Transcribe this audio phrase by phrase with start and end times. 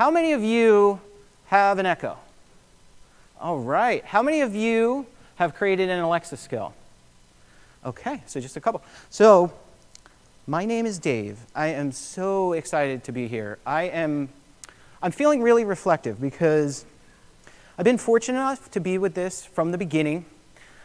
[0.00, 0.98] How many of you
[1.48, 2.16] have an Echo?
[3.38, 4.02] All right.
[4.02, 5.04] How many of you
[5.36, 6.72] have created an Alexa skill?
[7.84, 8.82] Okay, so just a couple.
[9.10, 9.52] So,
[10.46, 11.40] my name is Dave.
[11.54, 13.58] I am so excited to be here.
[13.66, 14.30] I am
[15.02, 16.86] I'm feeling really reflective because
[17.76, 20.24] I've been fortunate enough to be with this from the beginning.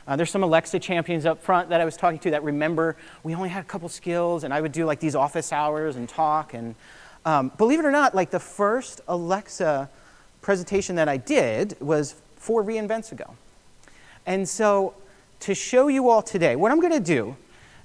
[0.05, 3.33] Uh, there's some Alexa champions up front that I was talking to that remember we
[3.33, 6.53] only had a couple skills, and I would do like these office hours and talk.
[6.53, 6.75] And
[7.25, 9.89] um, believe it or not, like the first Alexa
[10.41, 13.35] presentation that I did was four reInvents ago.
[14.25, 14.93] And so
[15.41, 17.35] to show you all today, what I'm going to do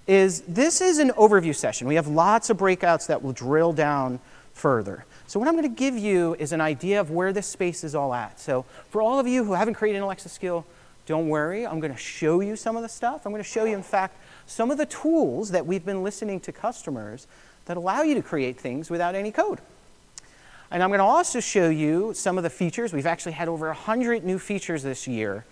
[0.07, 1.87] is this is an overview session.
[1.87, 4.21] We have lots of breakouts that will drill down
[4.53, 5.05] further.
[5.27, 7.95] So what I'm going to give you is an idea of where this space is
[7.95, 8.41] all at.
[8.41, 10.67] So for all of you who haven't created an Alexa skill,
[11.07, 11.67] don't worry.
[11.67, 13.25] I'm going to show you some of the stuff.
[13.25, 16.41] I'm going to show you, in fact, some of the tools that we've been listening
[16.41, 17.27] to customers
[17.67, 19.61] that allow you to create things without any code.
[20.71, 22.93] And I'm going to also show you some of the features.
[22.93, 25.45] We've actually had over 100 new features this year.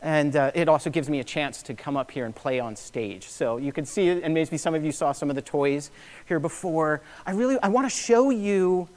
[0.00, 2.76] And uh, it also gives me a chance to come up here and play on
[2.76, 3.24] stage.
[3.24, 5.90] So you can see and maybe some of you saw some of the toys
[6.26, 7.00] here before.
[7.26, 8.88] I really I want to show you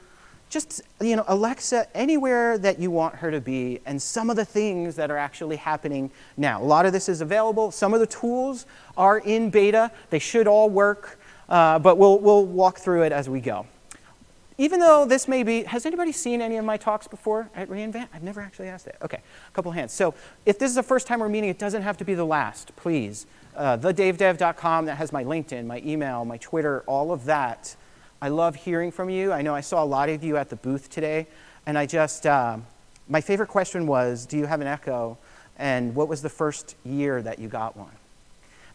[0.52, 4.44] just you know alexa anywhere that you want her to be and some of the
[4.44, 8.06] things that are actually happening now a lot of this is available some of the
[8.06, 8.66] tools
[8.98, 11.21] are in beta they should all work
[11.52, 13.68] uh, but we'll, we'll walk through it as we go
[14.58, 18.08] even though this may be has anybody seen any of my talks before at reinvent
[18.14, 20.16] i've never actually asked that okay a couple of hands so
[20.48, 22.76] if this is the first time we're meeting it doesn't have to be the last
[22.76, 27.76] please uh, thedavedev.com that has my linkedin my email my twitter all of that
[28.24, 29.34] I love hearing from you.
[29.34, 31.26] I know I saw a lot of you at the booth today,
[31.66, 32.58] and I just, uh,
[33.10, 35.18] my favorite question was, do you have an Echo?
[35.58, 37.90] And what was the first year that you got one?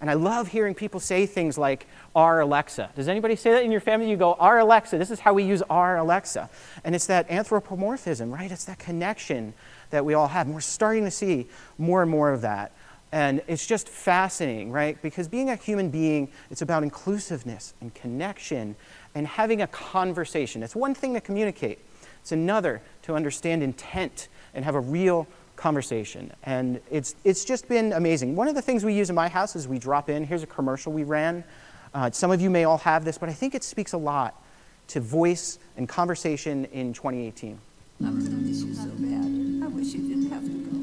[0.01, 2.91] And I love hearing people say things like, our Alexa.
[2.95, 4.09] Does anybody say that in your family?
[4.11, 4.99] You go, our Alexa.
[4.99, 6.49] This is how we use our Alexa.
[6.85, 8.51] And it's that anthropomorphism, right?
[8.51, 9.55] It's that connection
[9.91, 10.47] that we all have.
[10.47, 12.73] And we're starting to see more and more of that.
[13.13, 15.01] And it's just fascinating, right?
[15.01, 18.77] Because being a human being, it's about inclusiveness and connection
[19.15, 20.63] and having a conversation.
[20.63, 21.79] It's one thing to communicate,
[22.21, 26.33] it's another to understand intent and have a real conversation.
[26.45, 28.37] And it's, it's just been amazing.
[28.37, 30.25] One of the things we use in my house is we drop in.
[30.25, 31.45] Here's a commercial we ran.
[31.95, 34.43] Uh, some of you may all have this, but I think it speaks a lot
[34.89, 37.59] to voice and conversation in 2018.
[38.05, 39.65] I miss you so bad.
[39.65, 40.77] I wish you didn't have to go.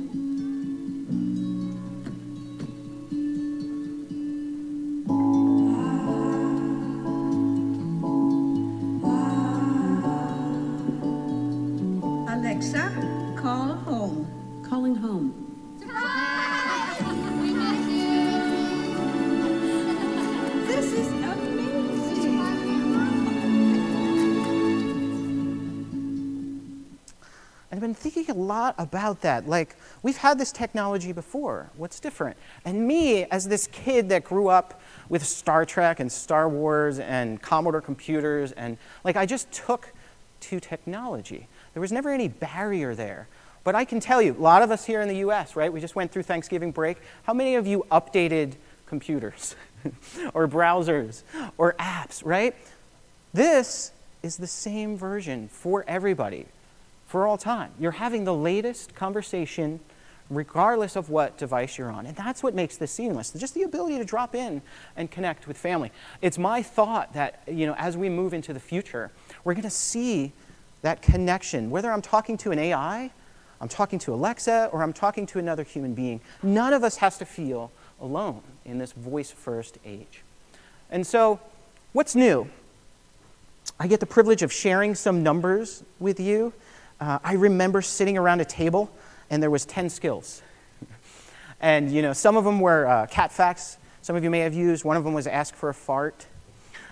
[28.30, 29.48] A lot about that.
[29.48, 31.70] Like, we've had this technology before.
[31.78, 32.38] What's different?
[32.66, 37.42] And me, as this kid that grew up with Star Trek and Star Wars and
[37.42, 39.94] Commodore computers, and like, I just took
[40.42, 41.48] to technology.
[41.74, 43.28] There was never any barrier there.
[43.64, 45.72] But I can tell you, a lot of us here in the US, right?
[45.72, 46.98] We just went through Thanksgiving break.
[47.24, 48.56] How many of you updated
[48.86, 49.56] computers
[50.34, 51.24] or browsers
[51.58, 52.56] or apps, right?
[53.34, 56.46] This is the same version for everybody
[57.13, 57.69] for all time.
[57.79, 59.79] You're having the latest conversation
[60.31, 62.07] regardless of what device you're on.
[62.07, 64.63] And that's what makes this seamless, just the ability to drop in
[64.97, 65.91] and connect with family.
[66.24, 69.12] It's my thought that, you know, as we move into the future,
[69.44, 70.31] we're going to see
[70.81, 73.12] that connection, whether I'm talking to an AI,
[73.62, 76.19] I'm talking to Alexa, or I'm talking to another human being.
[76.41, 80.24] None of us has to feel alone in this voice-first age.
[80.90, 81.40] And so,
[81.91, 82.50] what's new?
[83.80, 86.53] I get the privilege of sharing some numbers with you
[87.00, 88.92] uh, I remember sitting around a table
[89.30, 90.42] and there was 10 skills.
[91.62, 93.78] and you know, some of them were uh, cat facts.
[94.02, 94.84] Some of you may have used.
[94.84, 96.28] One of them was ask for a fart.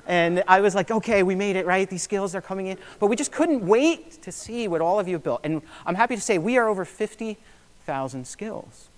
[0.07, 1.89] And I was like, okay, we made it, right?
[1.89, 2.77] These skills are coming in.
[2.99, 5.41] But we just couldn't wait to see what all of you have built.
[5.43, 8.89] And I'm happy to say we are over 50,000 skills.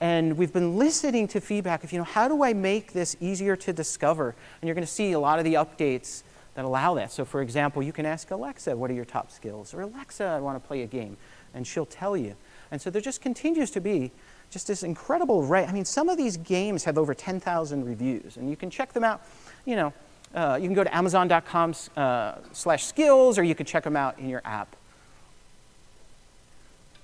[0.00, 3.56] And we've been listening to feedback of, you know, how do I make this easier
[3.56, 4.34] to discover?
[4.60, 6.22] And you're going to see a lot of the updates
[6.58, 7.12] that allow that.
[7.12, 9.72] So, for example, you can ask Alexa, what are your top skills?
[9.72, 11.16] Or Alexa, I want to play a game.
[11.54, 12.34] And she'll tell you.
[12.72, 14.10] And so there just continues to be
[14.50, 15.66] just this incredible array.
[15.66, 18.36] I mean, some of these games have over 10,000 reviews.
[18.36, 19.22] And you can check them out,
[19.66, 19.92] you know,
[20.34, 24.18] uh, you can go to amazon.com uh, slash skills, or you can check them out
[24.18, 24.74] in your app.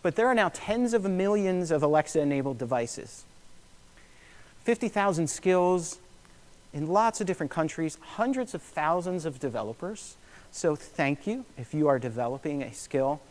[0.03, 3.23] But there are now tens of millions of Alexa-enabled devices.
[4.65, 6.01] 50,000 skills,
[6.75, 10.17] in lots of different countries, hundreds of thousands of developers.
[10.51, 13.23] So thank you if you are developing a skill.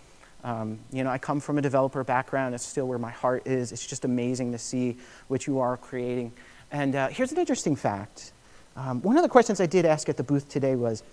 [0.44, 2.56] Um, you know, I come from a developer background.
[2.56, 3.72] It's still where my heart is.
[3.72, 4.98] It's just amazing to see
[5.28, 6.32] what you are creating.
[6.72, 8.32] And uh, here's an interesting fact.
[8.76, 11.04] Um, one of the questions I did ask at the booth today was,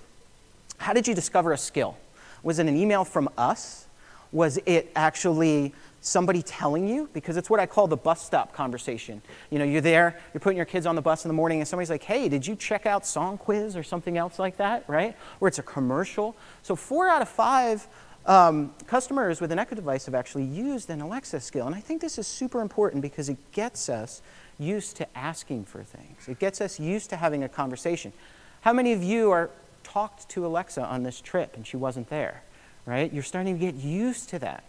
[0.79, 1.97] how did you discover a skill?
[2.43, 3.87] Was it an email from us?
[4.33, 7.09] Was it actually somebody telling you?
[7.13, 9.21] Because it's what I call the bus stop conversation.
[9.51, 11.69] You know, you're there, you're putting your kids on the bus in the morning, and
[11.69, 15.17] somebody's like, hey, did you check out Song Quiz or something else like that, right?
[15.41, 16.37] Or it's a commercial.
[16.63, 17.87] So four out of five
[18.27, 21.67] um, customers with an Echo device have actually used an Alexa skill.
[21.67, 24.23] And I think this is super important because it gets us
[24.59, 26.29] used to asking for things.
[26.29, 28.13] It gets us used to having a conversation.
[28.61, 29.51] How many of you are
[29.83, 32.43] talked to Alexa on this trip and she wasn't there,
[32.85, 33.13] right?
[33.13, 34.65] You're starting to get used to that.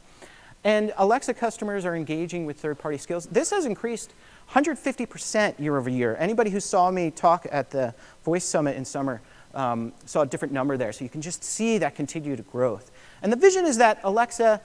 [0.63, 3.25] And Alexa customers are engaging with third-party skills.
[3.25, 4.13] This has increased
[4.52, 6.16] 150% year over year.
[6.19, 7.94] Anybody who saw me talk at the
[8.24, 9.22] Voice Summit in summer
[9.56, 10.92] um, saw a different number there.
[10.92, 12.92] So you can just see that continued growth.
[13.22, 14.62] And the vision is that Alexa,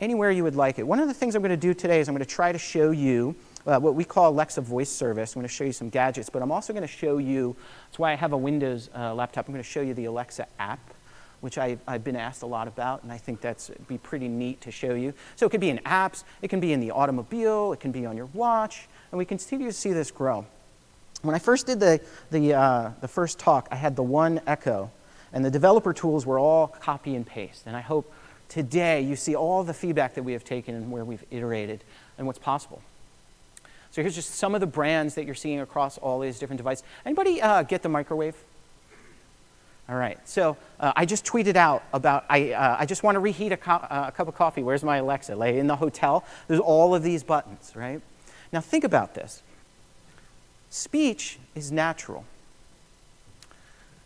[0.00, 0.86] anywhere you would like it.
[0.86, 2.58] One of the things I'm going to do today is I'm going to try to
[2.58, 3.34] show you
[3.66, 5.34] uh, what we call Alexa voice service.
[5.34, 7.56] I'm going to show you some gadgets, but I'm also going to show you,
[7.86, 10.46] that's why I have a Windows uh, laptop, I'm going to show you the Alexa
[10.58, 10.80] app
[11.40, 14.60] which I, have been asked a lot about, and I think that's be pretty neat
[14.62, 15.14] to show you.
[15.36, 18.06] So it could be in apps, it can be in the automobile, it can be
[18.06, 20.46] on your watch, and we continue to see this grow.
[21.22, 22.00] When I first did the,
[22.30, 24.90] the, uh, the first talk, I had the one Echo,
[25.32, 27.64] and the developer tools were all copy and paste.
[27.66, 28.12] And I hope
[28.48, 31.84] today you see all the feedback that we have taken and where we've iterated
[32.18, 32.82] and what's possible.
[33.90, 36.84] So here's just some of the brands that you're seeing across all these different devices.
[37.04, 38.36] Anybody uh, get the microwave?
[39.90, 43.18] All right, so uh, I just tweeted out about, I, uh, I just want to
[43.18, 44.62] reheat a, uh, a, cup of coffee.
[44.62, 45.34] Where's my Alexa?
[45.34, 48.00] Like in the hotel, there's all of these buttons, right?
[48.52, 49.42] Now think about this.
[50.68, 52.24] Speech is natural.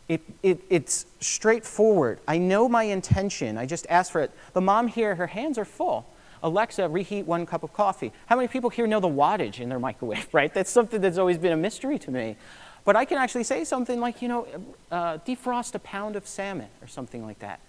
[0.09, 2.19] It, it, it's straightforward.
[2.27, 3.59] I know my intention.
[3.59, 4.31] I just ask for it.
[4.55, 6.07] The mom here, her hands are full.
[6.43, 8.11] Alexa, reheat one cup of coffee.
[8.25, 10.53] How many people here know the wattage in their microwave, right?
[10.53, 12.37] That's something that's always been a mystery to me.
[12.85, 14.47] But I can actually say something like, you know,
[14.91, 17.61] uh, defrost a pound of salmon or something like that.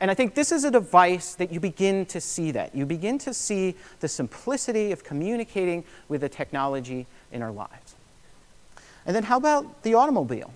[0.00, 2.74] And I think this is a device that you begin to see that.
[2.74, 7.94] You begin to see the simplicity of communicating with the technology in our lives.
[9.06, 10.50] And then how about the automobile?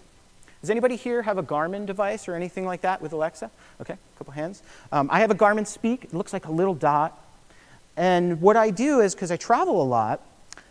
[0.60, 3.50] Does anybody here have a Garmin device or anything like that with Alexa?
[3.80, 4.62] Okay, a couple hands.
[4.92, 6.04] Um, I have a Garmin Speak.
[6.04, 7.18] It looks like a little dot.
[7.96, 10.20] And what I do is, because I travel a lot,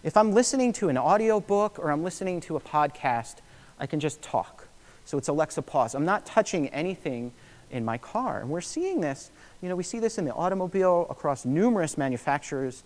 [0.03, 3.35] if I'm listening to an audio book or I'm listening to a podcast,
[3.79, 4.67] I can just talk.
[5.05, 5.93] So it's Alexa pause.
[5.95, 7.33] I'm not touching anything
[7.71, 8.39] in my car.
[8.39, 9.29] And we're seeing this,
[9.61, 12.83] you know, we see this in the automobile across numerous manufacturers.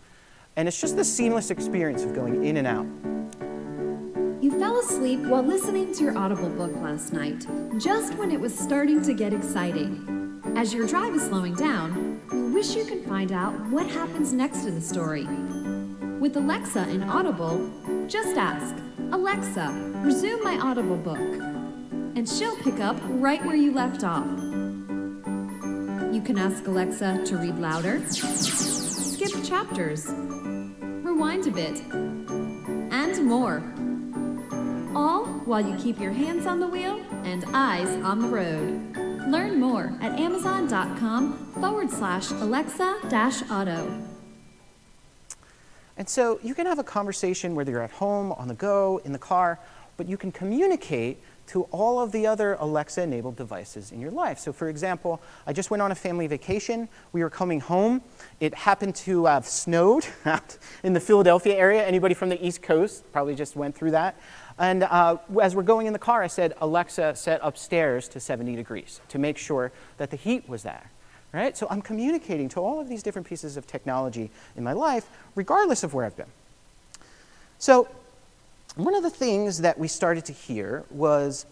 [0.56, 2.88] And it's just the seamless experience of going in and out.
[4.44, 7.48] You fell asleep while listening to your Audible book last night,
[7.80, 10.42] just when it was starting to get exciting.
[10.58, 14.66] As your drive is slowing down, we wish you could find out what happens next
[14.66, 15.28] in the story.
[16.24, 17.70] With Alexa and Audible,
[18.08, 18.74] just ask,
[19.12, 19.74] Alexa,
[20.06, 24.26] resume my Audible book, and she'll pick up right where you left off.
[26.14, 33.62] You can ask Alexa to read louder, skip chapters, rewind a bit, and more.
[34.96, 38.96] All while you keep your hands on the wheel and eyes on the road.
[39.28, 44.13] Learn more at amazon.com forward slash Alexa dash auto.
[45.98, 49.12] And so you can have a conversation whether you're at home, on the go, in
[49.12, 49.60] the car,
[49.98, 54.40] but you can communicate to all of the other Alexa-enabled devices in your life.
[54.40, 56.88] So for example, I just went on a family vacation.
[57.12, 58.02] We were coming home.
[58.40, 61.86] It happened to have snowed out in the Philadelphia area.
[61.86, 64.18] Anybody from the East Coast probably just went through that.
[64.58, 68.56] And uh, as we're going in the car, I said, Alexa, set upstairs to 70
[68.56, 70.92] degrees to make sure that the heat was there
[71.34, 71.58] right?
[71.58, 75.84] So I'm communicating to all of these different pieces of technology in my life, regardless
[75.84, 76.32] of where I've been.
[77.58, 77.88] So
[78.76, 81.46] one of the things that we started to hear was,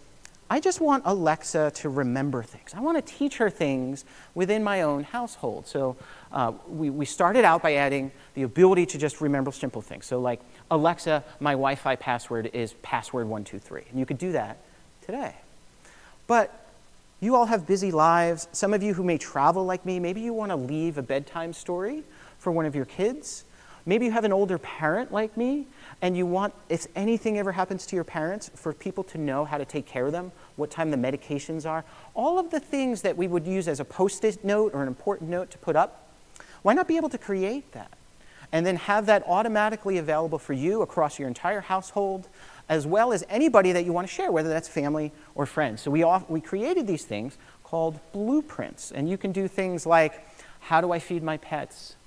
[0.50, 2.74] I just want Alexa to remember things.
[2.76, 5.66] I want to teach her things within my own household.
[5.66, 5.96] So
[6.32, 10.06] uh, we, we started out by adding the ability to just remember simple things.
[10.06, 13.90] So like, Alexa, my Wi-Fi password is password123.
[13.90, 14.58] And you could do that
[15.06, 15.36] today.
[16.28, 16.71] But
[17.22, 18.48] you all have busy lives.
[18.51, 21.54] Some of you who may travel like me, maybe you want to leave a bedtime
[21.54, 22.04] story
[22.40, 23.46] for one of your kids.
[23.86, 25.68] Maybe you have an older parent like me,
[26.01, 29.58] and you want, if anything ever happens to your parents, for people to know how
[29.58, 33.18] to take care of them, what time the medications are, all of the things that
[33.18, 36.10] we would use as a post-it note or an important note to put up.
[36.63, 37.92] Why not be able to create that?
[38.51, 42.28] And then have that automatically available for you across your entire household,
[42.72, 45.82] as well as anybody that you want to share, whether that's family or friends.
[45.82, 48.94] So we, off, we created these things called blueprints.
[48.94, 50.25] And you can do things like
[50.62, 51.98] how do I feed my pets?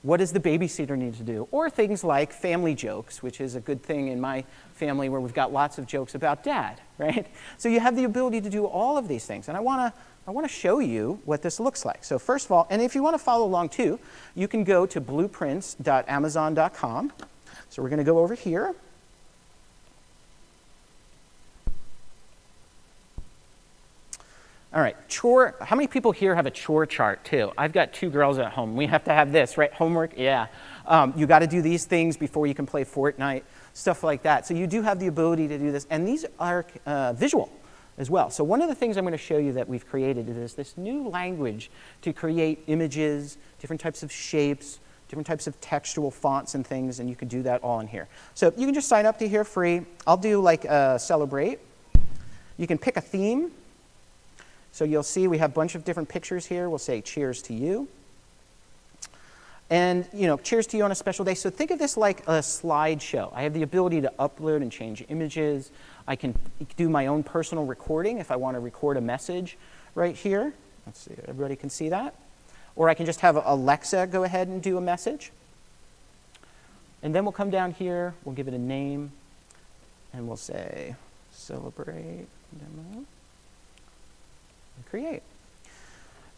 [0.00, 1.46] What does the babysitter need to do?
[1.50, 4.46] Or things like family jokes, which is a good thing in my
[4.76, 7.26] family where we've got lots of jokes about dad, right?
[7.58, 9.48] So you have the ability to do all of these things.
[9.48, 12.02] And I want to I want to show you what this looks like.
[12.02, 13.98] So first of all, and if you want to follow along too,
[14.34, 17.12] you can go to blueprints.amazon.com.
[17.70, 18.74] So we're going to go over here.
[24.70, 25.54] All right, chore.
[25.62, 27.50] How many people here have a chore chart too?
[27.56, 28.76] I've got two girls at home.
[28.76, 29.72] We have to have this, right?
[29.72, 30.48] Homework, yeah.
[30.84, 34.46] Um, you got to do these things before you can play Fortnite, stuff like that.
[34.46, 37.50] So you do have the ability to do this, and these are uh, visual
[37.96, 38.28] as well.
[38.28, 40.76] So one of the things I'm going to show you that we've created is this
[40.76, 41.70] new language
[42.02, 47.08] to create images, different types of shapes, different types of textual fonts and things, and
[47.08, 48.06] you can do that all in here.
[48.34, 49.86] So you can just sign up to here free.
[50.06, 51.58] I'll do like uh, celebrate.
[52.58, 53.52] You can pick a theme.
[54.72, 56.68] So you'll see we have a bunch of different pictures here.
[56.68, 57.88] We'll say cheers to you.
[59.70, 61.34] And, you know, cheers to you on a special day.
[61.34, 63.30] So think of this like a slideshow.
[63.34, 65.70] I have the ability to upload and change images.
[66.06, 66.34] I can
[66.76, 69.58] do my own personal recording if I want to record a message
[69.94, 70.54] right here.
[70.86, 72.14] Let's see, everybody can see that.
[72.76, 75.32] Or I can just have Alexa go ahead and do a message.
[77.02, 79.12] And then we'll come down here, we'll give it a name,
[80.14, 80.96] and we'll say
[81.30, 82.26] celebrate
[82.58, 83.04] demo
[84.90, 85.22] create.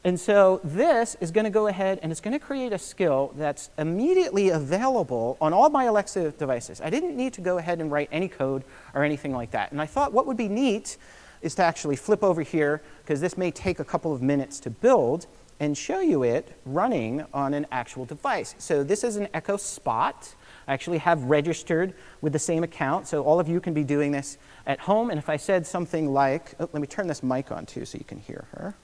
[0.02, 3.32] And so this is going to go ahead and it's going to create a skill
[3.36, 6.80] that's immediately available on all my Alexa devices.
[6.80, 9.72] I didn't need to go ahead and write any code or anything like that.
[9.72, 10.96] And I thought what would be neat
[11.42, 14.70] is to actually flip over here, because this may take a couple of minutes to
[14.70, 15.26] build,
[15.58, 18.54] and show you it running on an actual device.
[18.58, 20.34] So this is an Echo Spot.
[20.70, 24.38] Actually have registered with the same account, so all of you can be doing this
[24.68, 25.10] at home.
[25.10, 27.98] And if I said something like, oh, let me turn this mic on too so
[27.98, 28.74] you can hear her.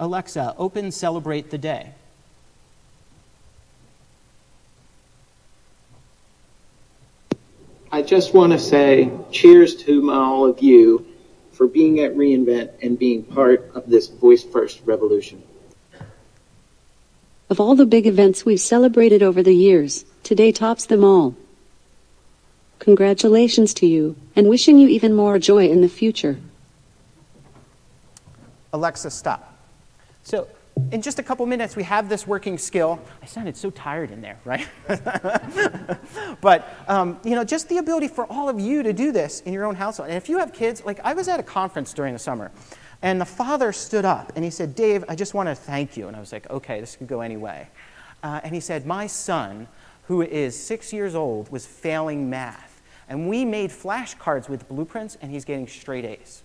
[0.00, 1.92] Alexa, open Celebrate the Day.
[7.92, 11.06] I just want to say cheers to all of you
[11.52, 15.40] for being at reInvent and being part of this voice first revolution.
[17.52, 21.36] Of all the big events we've celebrated over the years, today tops them all.
[22.78, 26.38] Congratulations to you, and wishing you even more joy in the future.
[28.72, 29.54] Alexa, stop.
[30.22, 30.48] So,
[30.92, 32.98] in just a couple minutes, we have this working skill.
[33.22, 34.66] I sounded so tired in there, right?
[36.40, 39.52] but, um, you know, just the ability for all of you to do this in
[39.52, 40.08] your own household.
[40.08, 42.50] And if you have kids, like I was at a conference during the summer,
[43.02, 46.08] and the father stood up and he said, Dave, I just want to thank you.
[46.08, 47.68] And I was like, okay, this could go any way.
[48.22, 49.66] Uh, and he said, My son,
[50.04, 52.80] who is six years old, was failing math.
[53.08, 56.42] And we made flashcards with blueprints, and he's getting straight A's.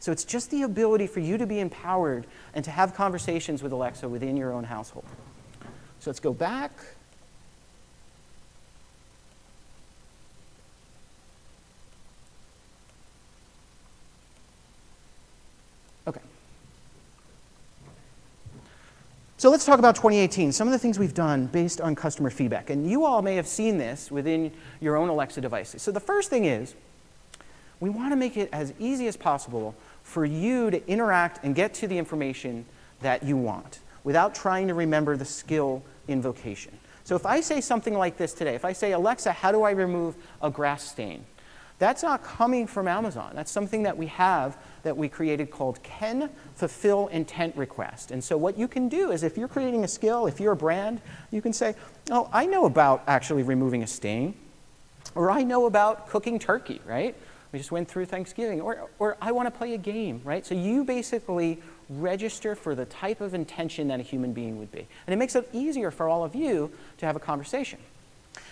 [0.00, 3.70] So it's just the ability for you to be empowered and to have conversations with
[3.70, 5.04] Alexa within your own household.
[6.00, 6.72] So let's go back.
[16.06, 16.20] Okay.
[19.40, 22.68] So let's talk about 2018, some of the things we've done based on customer feedback.
[22.68, 25.80] And you all may have seen this within your own Alexa devices.
[25.80, 26.74] So the first thing is,
[27.80, 31.72] we want to make it as easy as possible for you to interact and get
[31.76, 32.66] to the information
[33.00, 36.78] that you want without trying to remember the skill invocation.
[37.04, 39.70] So if I say something like this today, if I say, Alexa, how do I
[39.70, 41.24] remove a grass stain?
[41.80, 43.32] That's not coming from Amazon.
[43.34, 48.10] That's something that we have that we created called Can Fulfill Intent Request.
[48.10, 50.56] And so what you can do is if you're creating a skill, if you're a
[50.56, 51.74] brand, you can say,
[52.10, 54.34] oh, I know about actually removing a stain,
[55.14, 57.16] or I know about cooking turkey, right?
[57.50, 58.60] We just went through Thanksgiving.
[58.60, 60.44] Or, or I want to play a game, right?
[60.44, 64.86] So you basically register for the type of intention that a human being would be.
[65.06, 67.78] And it makes it easier for all of you to have a conversation.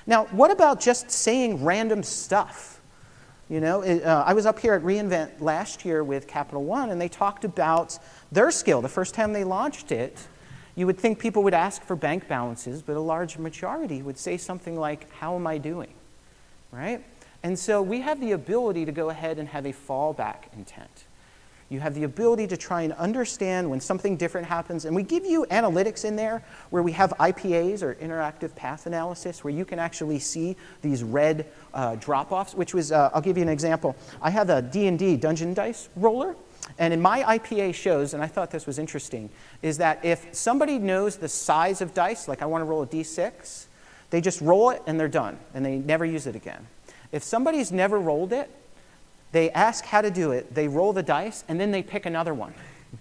[0.06, 2.77] Now, what about just saying random stuff?
[3.48, 7.00] You know, uh, I was up here at reInvent last year with Capital One, and
[7.00, 7.98] they talked about
[8.30, 8.82] their skill.
[8.82, 10.28] The first time they launched it,
[10.74, 14.36] you would think people would ask for bank balances, but a large majority would say
[14.36, 15.94] something like, How am I doing?
[16.70, 17.02] Right?
[17.42, 21.04] And so we have the ability to go ahead and have a fallback intent.
[21.70, 24.86] You have the ability to try and understand when something different happens.
[24.86, 29.44] And we give you analytics in there where we have IPAs or interactive path analysis
[29.44, 33.42] where you can actually see these red uh, drop-offs, which was, uh, I'll give you
[33.42, 33.96] an example.
[34.22, 36.36] I have a D&D Dungeon Dice roller.
[36.78, 39.28] And in my IPA shows, and I thought this was interesting,
[39.62, 42.86] is that if somebody knows the size of dice, like I want to roll a
[42.86, 43.66] D6,
[44.10, 46.66] they just roll it and they're done, and they never use it again.
[47.12, 48.50] If somebody's never rolled it,
[49.32, 52.32] They ask how to do it, they roll the dice, and then they pick another
[52.32, 52.54] one.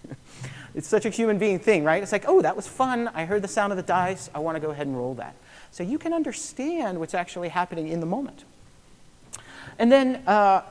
[0.76, 2.04] it's such a human being thing, right?
[2.04, 3.10] It's like, oh, that was fun.
[3.14, 4.30] I heard the sound of the dice.
[4.36, 5.36] I want to go ahead and roll that.
[5.72, 8.44] So you can understand what's actually happening in the moment.
[9.80, 10.64] And then, uh,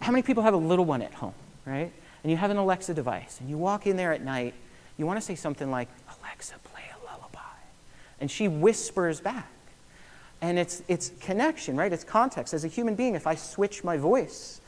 [0.00, 1.34] how many people have a little one at home,
[1.64, 1.90] right?
[2.22, 4.54] And you have an Alexa device, and you walk in there at night,
[4.98, 5.88] you want to say something like,
[6.20, 7.40] Alexa, play a lullaby.
[8.20, 9.50] And she whispers back.
[10.40, 11.92] And it's, it's connection, right?
[11.92, 12.52] It's context.
[12.52, 14.60] As a human being, if I switch my voice,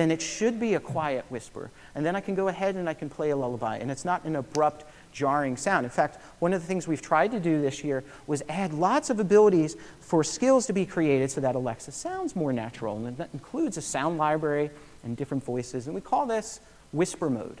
[0.00, 1.70] then it should be a quiet whisper.
[1.94, 3.76] And then I can go ahead and I can play a lullaby.
[3.76, 5.84] And it's not an abrupt, jarring sound.
[5.84, 9.10] In fact, one of the things we've tried to do this year was add lots
[9.10, 12.96] of abilities for skills to be created so that Alexa sounds more natural.
[12.96, 14.70] And that includes a sound library
[15.04, 15.86] and different voices.
[15.86, 16.60] And we call this
[16.92, 17.60] whisper mode.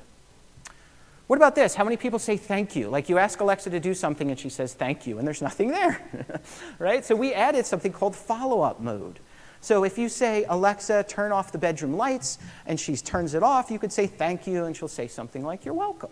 [1.26, 1.76] What about this?
[1.76, 2.88] How many people say thank you?
[2.88, 5.68] Like you ask Alexa to do something and she says thank you, and there's nothing
[5.68, 6.40] there,
[6.80, 7.04] right?
[7.04, 9.20] So we added something called follow up mode.
[9.60, 13.70] So if you say, Alexa, turn off the bedroom lights, and she turns it off,
[13.70, 16.10] you could say thank you, and she'll say something like, you're welcome.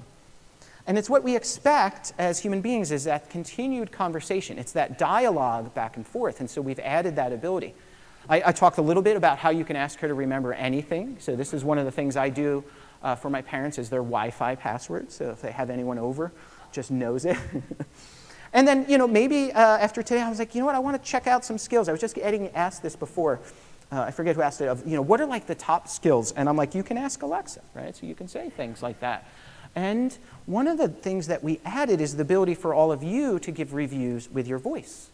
[0.86, 4.58] And it's what we expect as human beings is that continued conversation.
[4.58, 6.40] It's that dialogue back and forth.
[6.40, 7.74] And so we've added that ability.
[8.28, 11.16] I, I talked a little bit about how you can ask her to remember anything.
[11.20, 12.64] So this is one of the things I do
[13.02, 15.12] uh, for my parents is their Wi-Fi password.
[15.12, 16.32] So if they have anyone over,
[16.72, 17.36] just knows it.
[18.52, 20.78] and then, you know, maybe uh, after today, I was like, you know what, I
[20.78, 21.88] want to check out some skills.
[21.88, 23.40] I was just getting asked this before.
[23.90, 24.68] Uh, I forget who asked it.
[24.68, 26.32] Of, you know, what are like the top skills?
[26.32, 27.94] And I'm like, you can ask Alexa, right?
[27.94, 29.26] So you can say things like that.
[29.74, 33.38] And one of the things that we added is the ability for all of you
[33.40, 35.10] to give reviews with your voice.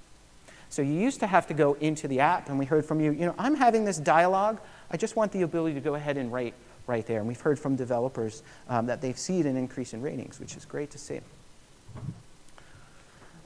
[0.70, 3.12] So you used to have to go into the app, and we heard from you,
[3.12, 4.60] you know, I'm having this dialogue.
[4.90, 6.54] I just want the ability to go ahead and write
[6.86, 7.18] right there.
[7.20, 10.64] And we've heard from developers um, that they've seen an increase in ratings, which is
[10.64, 11.20] great to see.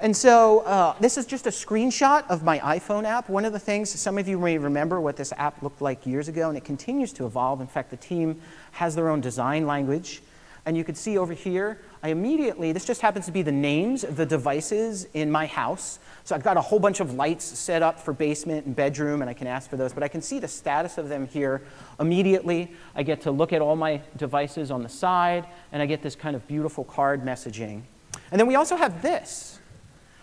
[0.01, 3.29] And so uh, this is just a screenshot of my iPhone app.
[3.29, 6.29] One of the things, some of you may remember what this app looked like years
[6.29, 7.61] ago, and it continues to evolve.
[7.61, 8.41] In fact, the team
[8.73, 10.23] has their own design language.
[10.67, 14.05] And you can see over here, I immediately, this just happens to be the names
[14.05, 15.99] of the devices in my house.
[16.23, 19.31] So I've got a whole bunch of lights set up for basement and bedroom, and
[19.31, 19.93] I can ask for those.
[19.93, 21.63] But I can see the status of them here
[21.99, 22.71] immediately.
[22.95, 26.15] I get to look at all my devices on the side, and I get this
[26.15, 27.83] kind of beautiful card messaging.
[28.31, 29.58] And then we also have this,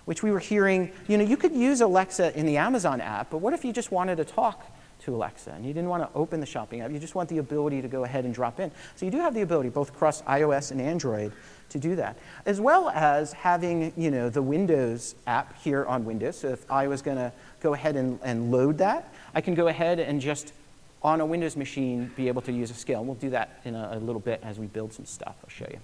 [0.05, 0.91] which we were hearing.
[1.07, 3.91] You know, you could use Alexa in the Amazon app, but what if you just
[3.91, 4.65] wanted to talk
[5.01, 6.91] to Alexa and you didn't want to open the shopping app?
[6.91, 8.71] You just want the ability to go ahead and drop in.
[8.95, 11.31] So you do have the ability, both across iOS and Android,
[11.69, 16.37] to do that, as well as having you know, the Windows app here on Windows.
[16.37, 19.67] So if I was going to go ahead and, and load that, I can go
[19.67, 20.53] ahead and just
[21.01, 23.03] on a Windows machine be able to use a skill.
[23.03, 25.35] We'll do that in a, a little bit as we build some stuff.
[25.43, 25.79] I'll show you.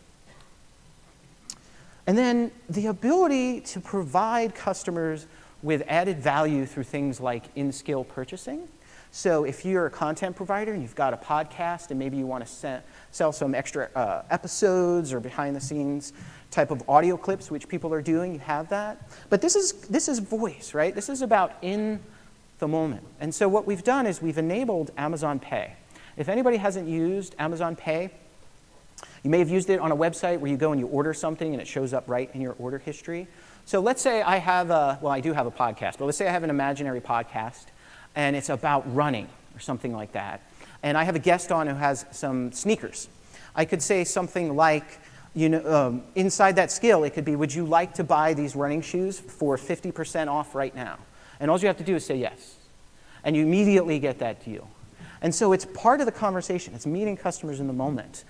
[2.08, 5.28] And then the ability to provide customers
[5.62, 8.68] with added value through things like in-skill purchasing.
[9.12, 12.48] So if you're a content provider and you've got a podcast and maybe you want
[12.48, 16.14] to sell some extra uh, episodes or behind the scenes
[16.50, 19.10] type of audio clips, which people are doing, you have that.
[19.30, 20.96] But this is, this is voice, right?
[20.96, 22.00] This is about in
[22.60, 23.04] the moment.
[23.20, 25.74] And so what we've done is we've enabled Amazon Pay.
[26.18, 28.12] If anybody hasn't used Amazon Pay,
[29.23, 31.54] you may have used it on a website where you go and you order something
[31.54, 33.27] and it shows up right in your order history.
[33.65, 36.27] So let's say I have a, well, I do have a podcast, but let's say
[36.27, 37.65] I have an imaginary podcast
[38.15, 40.41] and it's about running or something like that.
[40.84, 43.08] And I have a guest on who has some sneakers.
[43.56, 44.99] I could say something like,
[45.36, 48.56] you know, um, inside that skill, it could be, would you like to buy these
[48.56, 50.97] running shoes for 50% off right now?
[51.39, 52.56] And all you have to do is say yes.
[53.23, 54.67] And you immediately get that deal.
[55.21, 56.73] And so it's part of the conversation.
[56.73, 58.23] It's meeting customers in the moment.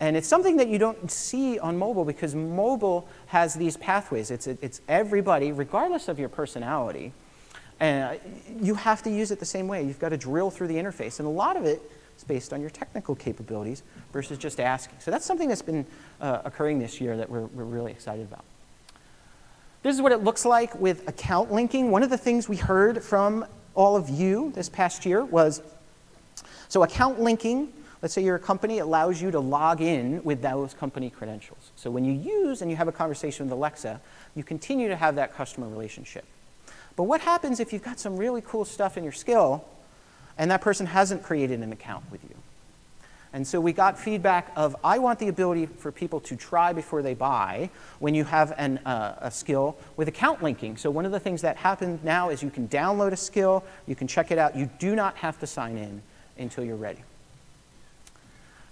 [0.00, 4.30] And it's something that you don't see on mobile because mobile has these pathways.
[4.30, 7.12] It's, it's everybody, regardless of your personality,
[7.80, 8.20] and uh,
[8.60, 9.84] you have to use it the same way.
[9.84, 11.18] You've got to drill through the interface.
[11.18, 11.80] And a lot of it
[12.16, 13.82] is based on your technical capabilities
[14.12, 14.98] versus just asking.
[15.00, 15.86] So that's something that's been
[16.20, 18.44] uh, occurring this year that we're, we're really excited about.
[19.82, 21.92] This is what it looks like with account linking.
[21.92, 25.62] One of the things we heard from all of you this past year was,
[26.68, 30.74] so account linking, let's say you're a company, allows you to log in with those
[30.74, 31.72] company credentials.
[31.76, 34.00] So when you use and you have a conversation with Alexa,
[34.34, 36.24] you continue to have that customer relationship.
[36.96, 39.64] But what happens if you've got some really cool stuff in your skill
[40.36, 42.34] and that person hasn't created an account with you?
[43.32, 47.02] And so we got feedback of, I want the ability for people to try before
[47.02, 50.76] they buy when you have an, uh, a skill with account linking.
[50.76, 53.94] So one of the things that happens now is you can download a skill, you
[53.94, 54.56] can check it out.
[54.56, 56.02] You do not have to sign in
[56.38, 57.04] until you're ready.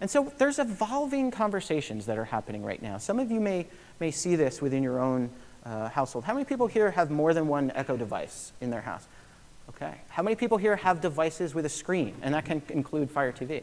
[0.00, 2.98] And so there's evolving conversations that are happening right now.
[2.98, 3.66] Some of you may,
[3.98, 5.30] may see this within your own
[5.64, 6.24] uh, household.
[6.24, 9.06] How many people here have more than one Echo device in their house?
[9.70, 9.94] Okay.
[10.08, 12.14] How many people here have devices with a screen?
[12.22, 13.62] And that can include Fire TV.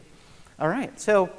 [0.60, 1.30] All right, so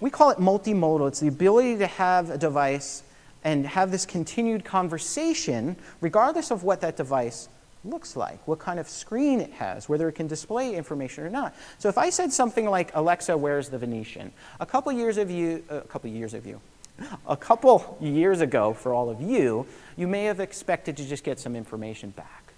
[0.00, 1.08] we call it multimodal.
[1.08, 3.02] It's the ability to have a device
[3.44, 7.48] and have this continued conversation, regardless of what that device
[7.84, 11.54] looks like, what kind of screen it has, whether it can display information or not.
[11.78, 14.32] So if I said something like, Alexa, where's the Venetian?
[14.60, 16.60] A couple years of you, a couple years of you,
[17.26, 21.38] a couple years ago for all of you, you may have expected to just get
[21.38, 22.52] some information back.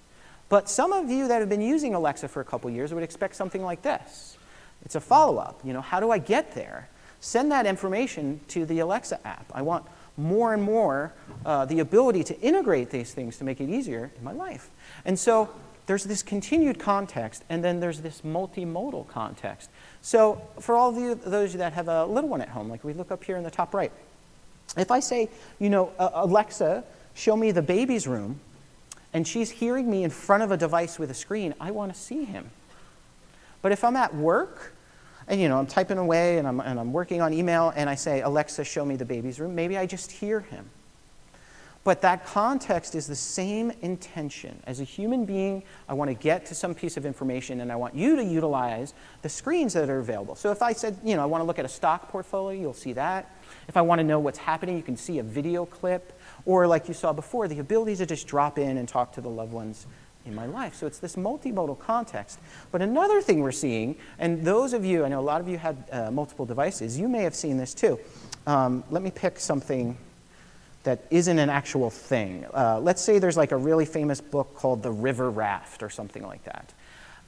[0.48, 3.36] But some of you that have been using Alexa for a couple years would expect
[3.36, 4.36] something like this.
[4.84, 5.60] It's a follow-up.
[5.64, 6.88] You know, how do I get there?
[7.20, 9.44] Send that information to the Alexa app.
[9.54, 9.84] I want
[10.16, 11.12] more and more
[11.44, 14.70] uh, the ability to integrate these things to make it easier in my life.
[15.04, 15.48] And so
[15.86, 19.70] there's this continued context, and then there's this multimodal context.
[20.02, 22.68] So for all of you, those of you that have a little one at home,
[22.68, 23.92] like we look up here in the top right,
[24.76, 26.84] if I say, you know, Alexa,
[27.14, 28.38] show me the baby's room,
[29.12, 31.98] and she's hearing me in front of a device with a screen, I want to
[31.98, 32.50] see him.
[33.62, 34.72] But if I'm at work,
[35.26, 37.96] and you know, I'm typing away and I'm, and I'm working on email, and I
[37.96, 40.70] say, Alexa, show me the baby's room, maybe I just hear him.
[41.82, 44.62] But that context is the same intention.
[44.66, 47.76] As a human being, I want to get to some piece of information and I
[47.76, 50.34] want you to utilize the screens that are available.
[50.34, 52.74] So if I said, you know, I want to look at a stock portfolio, you'll
[52.74, 53.34] see that.
[53.66, 56.12] If I want to know what's happening, you can see a video clip.
[56.44, 59.30] Or like you saw before, the ability to just drop in and talk to the
[59.30, 59.86] loved ones
[60.26, 60.74] in my life.
[60.74, 62.40] So it's this multimodal context.
[62.72, 65.56] But another thing we're seeing, and those of you, I know a lot of you
[65.56, 67.98] had uh, multiple devices, you may have seen this too.
[68.46, 69.96] Um, let me pick something
[70.82, 72.46] that isn't an actual thing.
[72.54, 76.26] Uh, let's say there's like a really famous book called The River Raft or something
[76.26, 76.72] like that.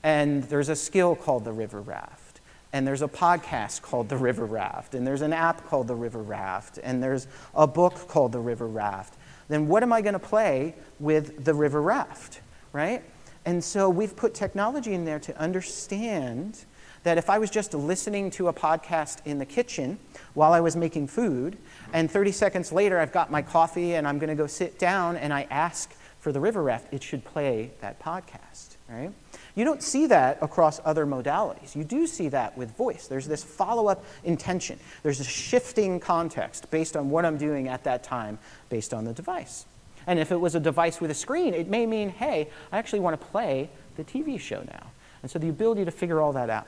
[0.03, 2.41] And there's a skill called The River Raft.
[2.73, 4.95] And there's a podcast called The River Raft.
[4.95, 6.79] And there's an app called The River Raft.
[6.83, 9.15] And there's a book called The River Raft.
[9.49, 12.41] Then what am I going to play with The River Raft,
[12.73, 13.03] right?
[13.45, 16.65] And so we've put technology in there to understand
[17.03, 19.99] that if I was just listening to a podcast in the kitchen
[20.35, 21.57] while I was making food,
[21.93, 25.17] and 30 seconds later I've got my coffee and I'm going to go sit down
[25.17, 29.11] and I ask for the river raft, it should play that podcast, right?
[29.57, 31.75] You don't see that across other modalities.
[31.75, 33.09] You do see that with voice.
[33.09, 37.83] There's this follow up intention, there's a shifting context based on what I'm doing at
[37.85, 38.39] that time,
[38.69, 39.67] based on the device.
[40.07, 43.01] And if it was a device with a screen, it may mean, hey, I actually
[43.01, 44.87] want to play the TV show now.
[45.23, 46.67] And so the ability to figure all that out.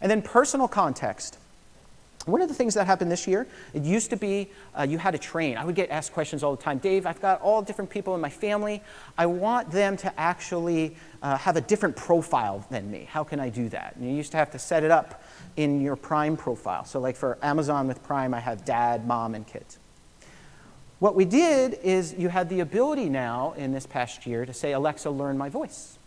[0.00, 1.38] And then personal context.
[2.26, 5.10] One of the things that happened this year, it used to be uh, you had
[5.10, 5.58] to train.
[5.58, 6.78] I would get asked questions all the time.
[6.78, 8.82] Dave, I've got all different people in my family.
[9.18, 13.06] I want them to actually uh, have a different profile than me.
[13.10, 13.96] How can I do that?
[13.96, 15.22] And you used to have to set it up
[15.56, 16.86] in your Prime profile.
[16.86, 19.78] So, like for Amazon with Prime, I have dad, mom, and kids.
[21.00, 24.72] What we did is you had the ability now in this past year to say,
[24.72, 25.98] Alexa, learn my voice.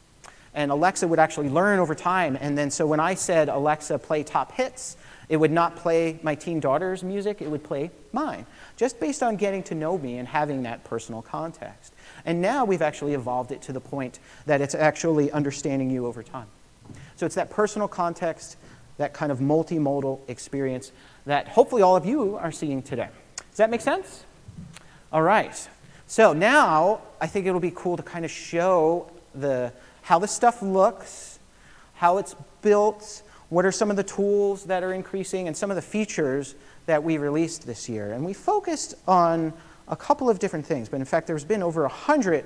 [0.58, 2.36] And Alexa would actually learn over time.
[2.41, 4.98] And then, so when I said, Alexa, play top hits,
[5.30, 9.36] it would not play my teen daughter's music, it would play mine, just based on
[9.36, 11.93] getting to know me and having that personal context.
[12.26, 16.24] And now we've actually evolved it to the point that it's actually understanding you over
[16.24, 16.48] time.
[17.17, 18.58] So it's that personal context,
[18.98, 20.91] that kind of multimodal experience
[21.28, 23.10] that hopefully all of you are seeing today.
[23.52, 24.24] Does that make sense?
[25.12, 25.70] All right.
[26.08, 29.72] So now I think it'll be cool to kind of show the,
[30.08, 31.38] how the stuff looks,
[31.96, 35.76] how it's built, what are some of the tools that are increasing and some of
[35.76, 38.13] the features that we released this year?
[38.13, 39.52] And we focused on
[39.89, 42.46] a couple of different things, but in fact, there's been over 100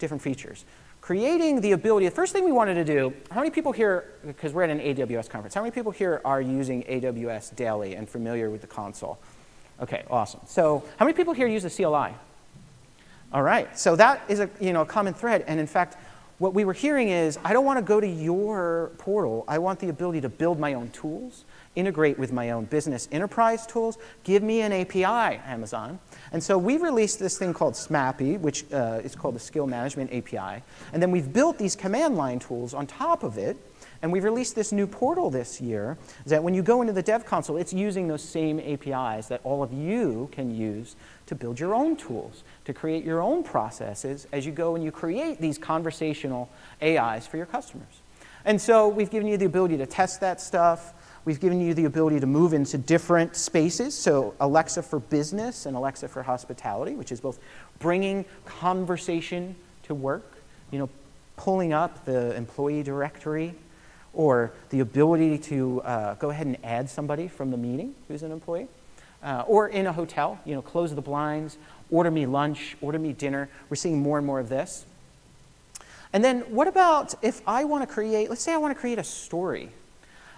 [0.00, 0.64] different features.
[1.00, 4.52] Creating the ability, the first thing we wanted to do, how many people here, because
[4.52, 8.50] we're at an AWS conference, how many people here are using AWS daily and familiar
[8.50, 9.16] with the console?
[9.80, 10.40] Okay, awesome.
[10.48, 12.16] So how many people here use the CLI?
[13.32, 15.44] All right, so that is a, you know, a common thread.
[15.46, 15.96] And in fact,
[16.38, 19.44] what we were hearing is I don't want to go to your portal.
[19.48, 21.44] I want the ability to build my own tools,
[21.76, 23.96] integrate with my own business enterprise tools.
[24.22, 25.98] Give me an API, Amazon.
[26.32, 30.12] And so we released this thing called SMAPI, which uh, is called the Skill Management
[30.12, 30.62] API.
[30.92, 33.56] And then we've built these command line tools on top of it.
[34.02, 35.96] And we've released this new portal this year
[36.26, 39.62] that when you go into the Dev Console, it's using those same APIs that all
[39.62, 44.46] of you can use to build your own tools, to create your own processes as
[44.46, 46.48] you go and you create these conversational
[46.82, 48.02] AIs for your customers.
[48.44, 50.94] And so we've given you the ability to test that stuff.
[51.24, 53.94] We've given you the ability to move into different spaces.
[53.96, 57.40] So Alexa for business and Alexa for hospitality, which is both
[57.80, 60.24] bringing conversation to work,
[60.70, 60.88] you know,
[61.36, 63.54] pulling up the employee directory
[64.14, 68.30] or the ability to uh, go ahead and add somebody from the meeting who's an
[68.30, 68.68] employee.
[69.22, 71.58] Uh, or in a hotel, you know, close the blinds,
[71.90, 73.48] order me lunch, order me dinner.
[73.68, 74.86] We're seeing more and more of this.
[76.12, 78.98] And then what about if I want to create, let's say I want to create
[78.98, 79.70] a story,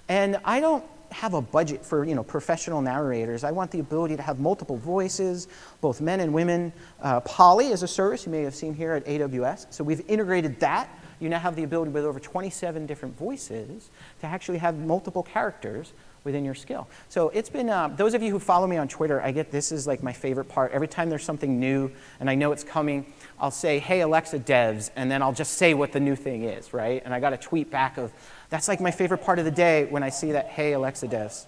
[0.08, 3.44] and I don't have a budget for you know, professional narrators.
[3.44, 5.48] I want the ability to have multiple voices,
[5.80, 6.72] both men and women.
[7.00, 9.66] Uh, Polly is a service you may have seen here at AWS.
[9.70, 10.88] So we've integrated that.
[11.20, 15.92] You now have the ability with over 27 different voices to actually have multiple characters
[16.24, 16.88] within your skill.
[17.08, 19.72] So it's been, uh, those of you who follow me on Twitter, I get this
[19.72, 20.72] is like my favorite part.
[20.72, 23.06] Every time there's something new and I know it's coming,
[23.40, 26.72] I'll say, hey, Alexa devs, and then I'll just say what the new thing is,
[26.72, 27.02] right?
[27.04, 28.12] And I got a tweet back of,
[28.50, 31.46] that's like my favorite part of the day when I see that, hey, Alexa devs.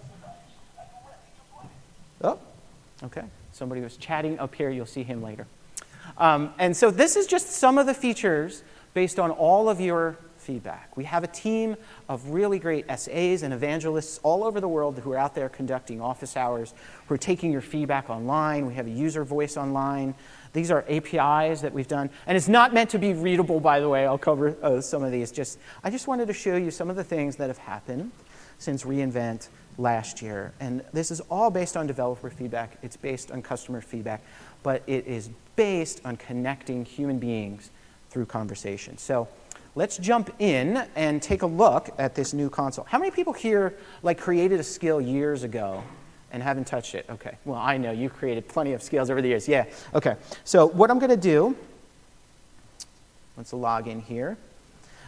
[2.23, 2.39] Oh,
[3.03, 3.23] okay.
[3.51, 4.69] Somebody was chatting up here.
[4.69, 5.47] You'll see him later.
[6.17, 10.17] Um, and so this is just some of the features based on all of your
[10.41, 10.97] feedback.
[10.97, 11.77] We have a team
[12.09, 16.01] of really great SAs and evangelists all over the world who are out there conducting
[16.01, 16.73] office hours,
[17.07, 18.65] who are taking your feedback online.
[18.65, 20.15] We have a user voice online.
[20.53, 22.09] These are APIs that we've done.
[22.27, 24.05] And it's not meant to be readable, by the way.
[24.05, 25.31] I'll cover uh, some of these.
[25.31, 28.11] Just, I just wanted to show you some of the things that have happened
[28.57, 30.53] since reInvent last year.
[30.59, 32.77] And this is all based on developer feedback.
[32.81, 34.21] It's based on customer feedback.
[34.63, 37.71] But it is based on connecting human beings
[38.09, 38.97] through conversation.
[38.97, 39.27] So
[39.75, 42.85] let's jump in and take a look at this new console.
[42.85, 45.83] How many people here like created a skill years ago
[46.31, 47.05] and haven't touched it?
[47.09, 47.37] Okay.
[47.45, 49.47] Well, I know you've created plenty of skills over the years.
[49.47, 49.65] Yeah.
[49.93, 50.15] Okay.
[50.43, 51.55] So what I'm going to do,
[53.37, 54.37] let's log in here.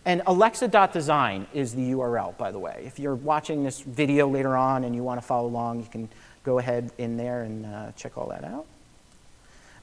[0.05, 2.83] And alexa.design is the URL, by the way.
[2.85, 6.09] If you're watching this video later on and you want to follow along, you can
[6.43, 8.65] go ahead in there and uh, check all that out.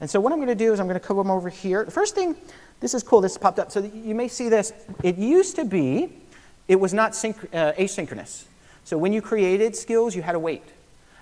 [0.01, 1.85] And so what I'm going to do is I'm going to come over here.
[1.85, 2.35] The first thing
[2.81, 3.21] this is cool.
[3.21, 3.71] This popped up.
[3.71, 4.73] So you may see this.
[5.03, 6.11] It used to be,
[6.67, 8.45] it was not uh, asynchronous.
[8.83, 10.63] So when you created skills, you had to wait.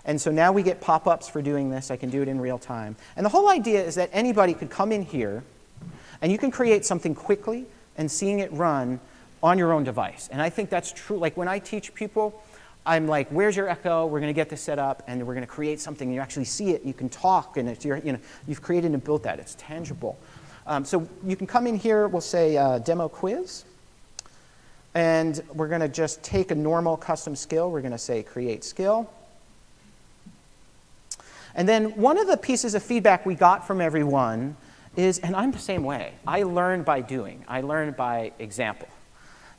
[0.06, 1.92] And so now we get pop-ups for doing this.
[1.92, 2.96] I can do it in real time.
[3.18, 5.44] And the whole idea is that anybody could come in here,
[6.22, 7.66] and you can create something quickly
[7.98, 9.02] and seeing it run
[9.44, 10.30] on your own device.
[10.32, 11.18] And I think that's true.
[11.18, 12.42] Like when I teach people,
[12.90, 14.08] I'm like, where's your echo?
[14.08, 16.12] We're going to get this set up, and we're going to create something.
[16.12, 19.22] You actually see it, you can talk, and it's, you know, you've created and built
[19.24, 19.38] that.
[19.38, 20.18] It's tangible.
[20.66, 23.64] Um, so you can come in here, we'll say uh, demo quiz.
[24.96, 27.70] And we're going to just take a normal custom skill.
[27.70, 29.08] We're going to say create skill.
[31.54, 34.58] And then one of the pieces of feedback we got from everyone
[34.96, 37.46] is, and I'm the same way, I learn by doing.
[37.48, 38.88] I learn by example.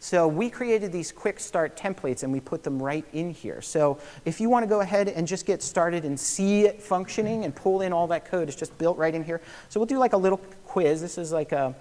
[0.03, 3.61] So we created these quick start templates and we put them right in here.
[3.61, 7.45] So if you want to go ahead and just get started and see it functioning
[7.45, 9.43] and pull in all that code, it's just built right in here.
[9.69, 11.03] So we'll do like a little quiz.
[11.03, 11.75] This is like a,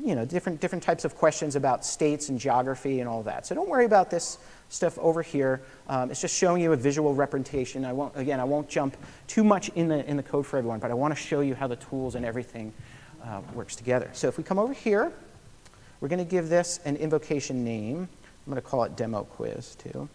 [0.00, 3.46] you know, different, different types of questions about states and geography and all that.
[3.46, 5.62] So don't worry about this stuff over here.
[5.88, 7.84] Um, it's just showing you a visual representation.
[7.84, 8.96] I won't, again, I won't jump
[9.28, 11.54] too much in the, in the code for everyone, but I want to show you
[11.54, 12.72] how the tools and everything
[13.22, 14.10] uh, works together.
[14.12, 15.12] So if we come over here,
[16.00, 18.08] we're going to give this an invocation name.
[18.46, 20.08] I'm going to call it demo quiz too.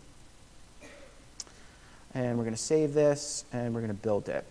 [2.14, 4.46] And we're going to save this and we're going to build it.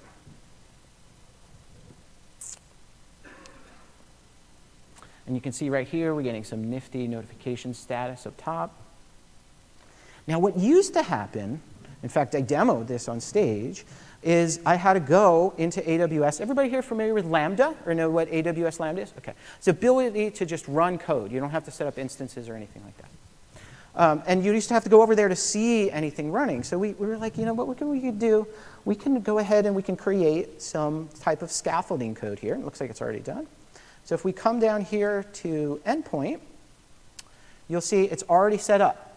[5.27, 8.75] And you can see right here, we're getting some nifty notification status up top.
[10.27, 11.61] Now, what used to happen,
[12.03, 13.85] in fact, I demoed this on stage,
[14.24, 16.40] is I had to go into AWS.
[16.40, 19.12] Everybody here familiar with Lambda or know what AWS Lambda is?
[19.18, 19.34] Okay.
[19.58, 21.30] It's ability to just run code.
[21.30, 23.10] You don't have to set up instances or anything like that.
[23.96, 26.64] Um, and you used to have to go over there to see anything running.
[26.64, 28.46] So we, we were like, you know what, what can we do?
[28.84, 32.54] We can go ahead and we can create some type of scaffolding code here.
[32.54, 33.46] It looks like it's already done.
[34.04, 36.40] So if we come down here to endpoint,
[37.68, 39.13] you'll see it's already set up.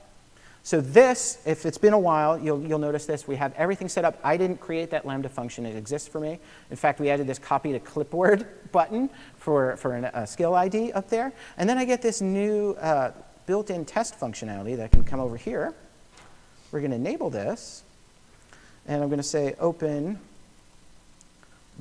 [0.68, 3.26] So this, if it's been a while, you'll, you'll notice this.
[3.26, 4.20] We have everything set up.
[4.22, 5.66] I didn't create that Lambda function.
[5.66, 6.42] It exists for me.
[6.70, 10.92] In fact, we added this copy to clipboard button for, for an, a skill ID
[10.92, 11.32] up there.
[11.58, 13.14] And then I get this new uh,
[13.46, 15.74] built-in test functionality that can come over here.
[16.74, 17.84] We're going to enable this.
[18.90, 20.20] And I'm going to say open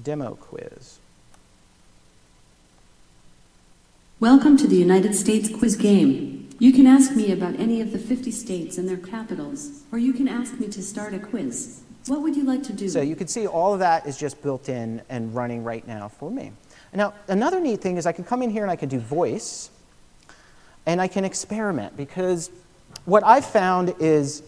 [0.01, 1.01] demo quiz.
[4.20, 6.45] Welcome to the United States quiz game.
[6.59, 10.14] You can ask me about any of the 50 states and their capitals, or you
[10.14, 11.83] can ask me to start a quiz.
[12.07, 12.88] What would you like to do?
[12.88, 16.09] So you can see all of that is just built in and running right now
[16.09, 16.53] for me.
[16.95, 19.69] Now, another neat thing is I can come in here and I can do voice,
[20.87, 22.51] and I can experiment, because
[23.05, 24.42] what I've found is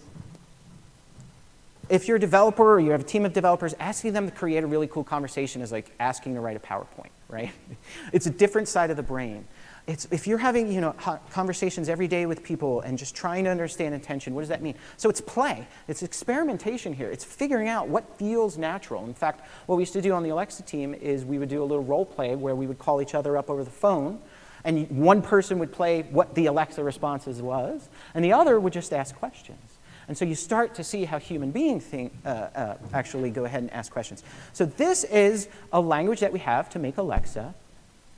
[1.91, 4.65] if you're a developer or you have a team of developers, asking them to create
[4.65, 7.51] a really cool conversation is like asking to write a PowerPoint, right?
[8.15, 9.45] it's a different side of the brain
[9.89, 10.93] it's, if you're having you know,
[11.31, 14.75] conversations every day with people and just trying to understand intention, what does that mean?
[14.99, 15.67] So it's play.
[15.89, 17.11] It's experimentation here.
[17.11, 19.07] It's figuring out what feels natural.
[19.07, 21.63] In fact, what we used to do on the Alexa team is we would do
[21.63, 24.21] a little role play where we would call each other up over the phone,
[24.63, 28.93] and one person would play what the Alexa responses was, and the other would just
[28.93, 29.79] ask questions.
[30.07, 33.63] And so you start to see how human beings think, uh, uh, actually go ahead
[33.63, 34.23] and ask questions.
[34.53, 37.55] So this is a language that we have to make Alexa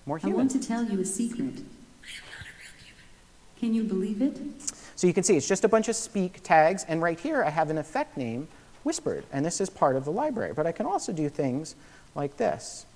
[0.07, 1.63] more I want to tell you a secret.
[3.59, 4.39] Can you believe it?
[4.97, 7.51] So you can see it's just a bunch of speak tags, and right here I
[7.51, 8.49] have an effect name,
[8.83, 10.53] Whispered, and this is part of the library.
[10.55, 11.75] But I can also do things
[12.15, 12.87] like this.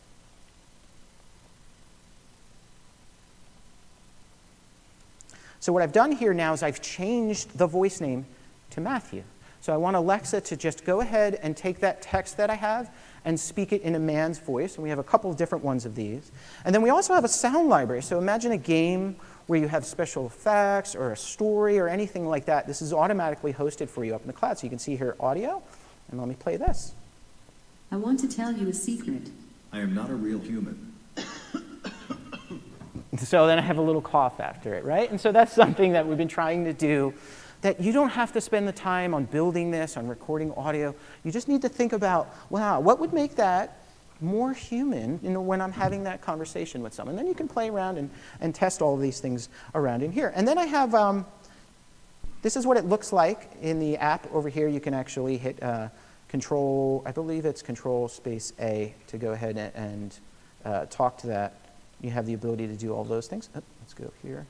[5.61, 8.27] So what I've done here now is I've changed the voice name
[8.71, 9.23] to Matthew.
[9.63, 12.91] So I want Alexa to just go ahead and take that text that I have
[13.25, 14.75] and speak it in a man's voice.
[14.75, 16.31] And we have a couple of different ones of these.
[16.65, 18.03] And then we also have a sound library.
[18.03, 22.45] So imagine a game where you have special effects or a story or anything like
[22.47, 22.67] that.
[22.67, 24.59] This is automatically hosted for you up in the cloud.
[24.59, 25.63] So you can see here audio.
[26.11, 26.93] And let me play this.
[27.91, 29.31] I want to tell you a secret.
[29.73, 30.93] I am not a real human.
[33.17, 35.09] So then I have a little cough after it, right?
[35.09, 37.15] And so that's something that we've been trying to do
[37.65, 40.95] that you don't have to spend the time on building this, on recording audio.
[41.25, 43.79] You just need to think about, wow, what would make that
[44.21, 47.17] more human you know, when I'm having that conversation with someone?
[47.17, 48.11] Then you can play around and,
[48.43, 50.31] and test all of these things around in here.
[50.37, 51.25] And then I have, um,
[52.43, 54.69] this is what it looks like in the app over here.
[54.69, 55.89] You can actually hit uh,
[56.29, 60.19] control, I believe it's control space A to go ahead and, and
[60.67, 61.55] uh, talk to that.
[62.03, 63.49] You have the ability to do all those things.
[63.57, 64.45] Oh, let's go here.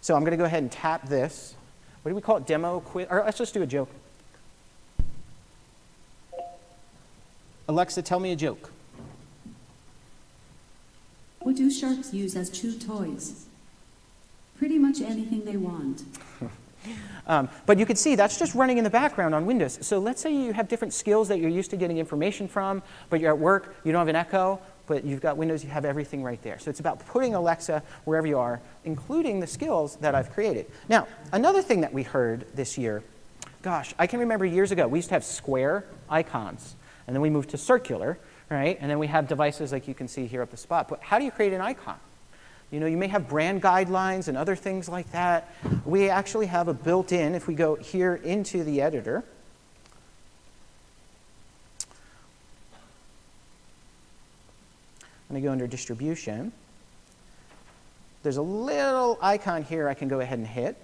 [0.00, 1.54] So I'm going to go ahead and tap this.
[2.02, 2.46] What do we call it?
[2.46, 3.06] Demo quiz?
[3.10, 3.90] Or let's just do a joke.
[7.68, 8.70] Alexa, tell me a joke.
[11.40, 13.46] What do sharks use as chew toys?
[14.58, 16.02] Pretty much anything they want.
[17.26, 19.78] Um, but you can see that's just running in the background on Windows.
[19.82, 23.20] So let's say you have different skills that you're used to getting information from, but
[23.20, 26.22] you're at work, you don't have an Echo, but you've got Windows, you have everything
[26.22, 26.58] right there.
[26.58, 30.66] So it's about putting Alexa wherever you are, including the skills that I've created.
[30.88, 33.02] Now, another thing that we heard this year,
[33.62, 37.30] gosh, I can remember years ago, we used to have square icons, and then we
[37.30, 38.18] moved to circular,
[38.48, 38.78] right?
[38.80, 40.88] And then we have devices like you can see here up the spot.
[40.88, 41.96] But how do you create an icon?
[42.70, 45.54] You know, you may have brand guidelines and other things like that.
[45.84, 49.24] We actually have a built-in, if we go here into the editor,
[55.28, 56.52] I'm going to go under distribution.
[58.22, 60.76] There's a little icon here I can go ahead and hit.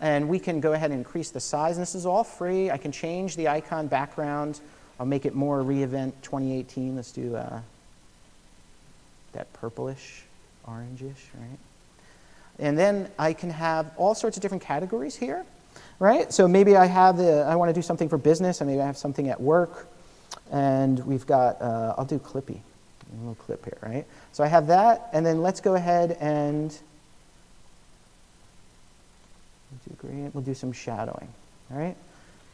[0.00, 1.76] And we can go ahead and increase the size.
[1.76, 2.70] And this is all free.
[2.70, 4.60] I can change the icon background.
[5.00, 6.96] I'll make it more re:Invent 2018.
[6.96, 7.60] Let's do uh,
[9.32, 10.24] that purplish,
[10.68, 11.58] orangish, right?
[12.58, 15.44] And then I can have all sorts of different categories here,
[15.98, 16.32] right?
[16.32, 18.86] So maybe I have the, I want to do something for business, and maybe I
[18.86, 19.88] have something at work.
[20.52, 22.60] And we've got, uh, I'll do Clippy
[23.16, 24.06] a little clip here, right?
[24.32, 26.70] So I have that, and then let's go ahead and
[29.88, 30.34] do gradient.
[30.34, 31.28] We'll do some shadowing,
[31.70, 31.96] all right?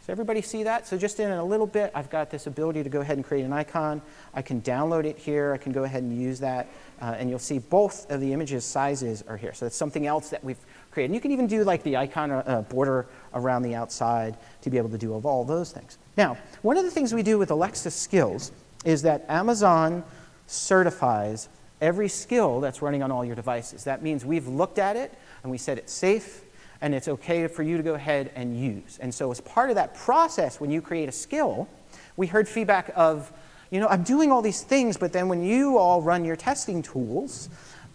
[0.06, 0.86] So everybody see that?
[0.86, 3.44] So just in a little bit, I've got this ability to go ahead and create
[3.44, 4.00] an icon.
[4.34, 5.52] I can download it here.
[5.52, 6.68] I can go ahead and use that,
[7.02, 9.52] uh, and you'll see both of the images sizes are here.
[9.52, 10.58] So that's something else that we've
[10.90, 11.10] created.
[11.10, 14.78] And you can even do like the icon uh, border around the outside to be
[14.78, 15.98] able to do all those things.
[16.16, 18.52] Now, one of the things we do with Alexa Skills
[18.84, 20.02] is that Amazon
[20.50, 21.48] certifies
[21.80, 23.84] every skill that's running on all your devices.
[23.84, 26.42] That means we've looked at it and we said it's safe
[26.80, 28.98] and it's okay for you to go ahead and use.
[29.00, 31.68] And so, as part of that process, when you create a skill,
[32.16, 33.32] we heard feedback of,
[33.70, 36.82] you know, I'm doing all these things, but then when you all run your testing
[36.82, 37.48] tools,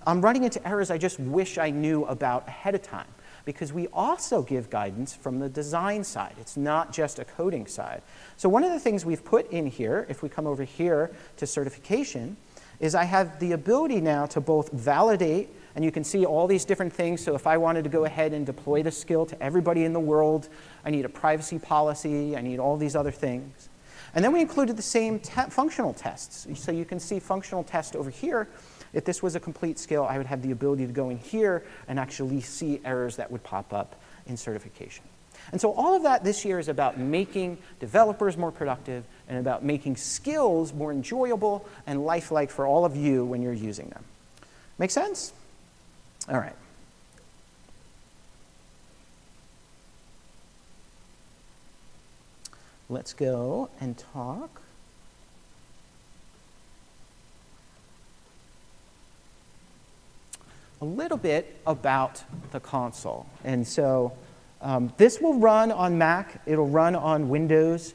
[0.05, 3.07] I'm running into errors I just wish I knew about ahead of time.
[3.43, 6.33] Because we also give guidance from the design side.
[6.39, 8.01] It's not just a coding side.
[8.37, 11.47] So, one of the things we've put in here, if we come over here to
[11.47, 12.37] certification,
[12.79, 16.65] is I have the ability now to both validate, and you can see all these
[16.65, 17.23] different things.
[17.23, 19.99] So if I wanted to go ahead and deploy the skill to everybody in the
[19.99, 20.49] world,
[20.85, 23.69] I need a privacy policy, I need all these other things.
[24.13, 26.47] And then we included the same te functional tests.
[26.55, 28.47] So you can see functional test over here.
[28.93, 31.65] If this was a complete skill, I would have the ability to go in here
[31.89, 35.03] and actually see errors that would pop up in certification.
[35.51, 39.63] And so all of that this year is about making developers more productive and about
[39.63, 44.03] making skills more enjoyable and lifelike for all of you when you're using them.
[44.77, 45.33] Make sense?
[46.29, 46.55] All right.
[52.87, 54.61] Let's go and talk.
[60.81, 63.25] A little bit about the console.
[63.43, 64.13] And so
[64.61, 67.93] um, this will run on Mac, it'll run on Windows.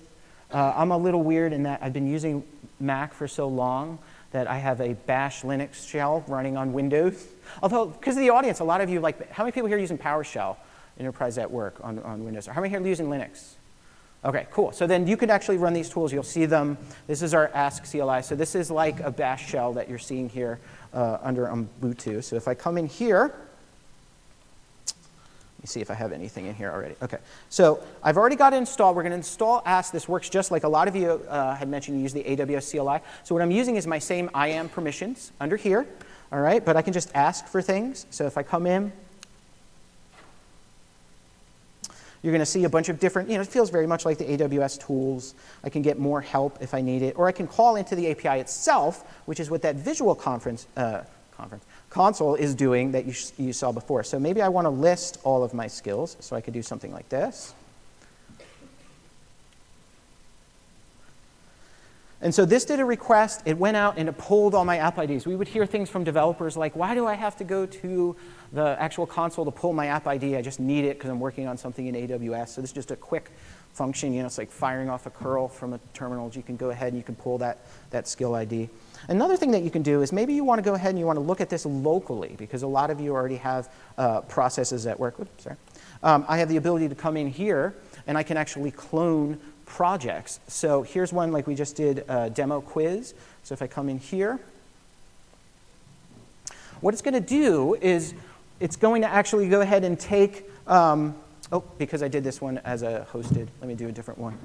[0.53, 2.43] Uh, I'm a little weird in that I've been using
[2.81, 3.99] Mac for so long
[4.33, 7.27] that I have a bash Linux shell running on Windows.
[7.63, 9.99] Although, because of the audience, a lot of you like, how many people here using
[9.99, 10.57] PowerShell
[11.01, 12.47] Enterprise at Work on, on Windows.
[12.47, 13.55] Or How many here using Linux?
[14.23, 14.71] Okay, cool.
[14.73, 16.13] So then you can actually run these tools.
[16.13, 16.77] You'll see them.
[17.07, 18.23] This is our Ask CLI.
[18.23, 20.61] So this is like a bash shell that you're seeing here
[20.93, 22.23] uh, under Ubuntu.
[22.23, 23.35] So if I come in here,
[25.63, 26.95] me see if I have anything in here already.
[27.03, 28.97] Okay, so I've already got it installed.
[28.97, 29.93] We're going to install Ask.
[29.93, 32.71] This works just like a lot of you uh, had mentioned you use the AWS
[32.71, 33.01] CLI.
[33.25, 35.87] So what I'm using is my same IAM permissions under here,
[36.33, 36.65] all right?
[36.65, 38.07] But I can just ask for things.
[38.11, 38.93] So if I come in,
[42.23, 44.19] You're going to see a bunch of different, you know, it feels very much like
[44.19, 45.35] the AWS tools.
[45.65, 48.11] I can get more help if I need it, or I can call into the
[48.11, 51.03] API itself, which is what that visual conference, uh,
[51.41, 54.03] conference console is doing that you, you saw before.
[54.05, 56.93] So maybe I want to list all of my skills, so I could do something
[56.93, 57.53] like this.
[62.23, 63.43] And so this did a request.
[63.47, 65.27] It went out and it pulled all my app IDs.
[65.27, 68.15] We would hear things from developers like, why do I have to go to
[68.53, 70.37] the actual console to pull my app ID?
[70.37, 72.49] I just need it because I'm working on something in AWS.
[72.49, 73.31] So this is just a quick
[73.73, 74.13] function.
[74.13, 76.31] You know, it's like firing off a curl from a terminal.
[76.35, 78.69] You can go ahead and you can pull that, that skill ID.
[79.09, 81.07] Another thing that you can do is maybe you want to go ahead and you
[81.07, 84.87] want to look at this locally because a lot of you already have uh, processes
[84.87, 85.19] at work.
[85.19, 85.57] Oops, sorry.
[86.03, 87.75] Um, I have the ability to come in here
[88.07, 90.41] and I can actually clone projects.
[90.49, 93.15] So here's one like we just did a demo quiz.
[93.43, 94.39] So if I come in here,
[96.81, 98.15] what it's going to do is
[98.59, 101.15] it's going to actually go ahead and take, um,
[101.53, 104.39] oh, because I did this one as a hosted, let me do a different one.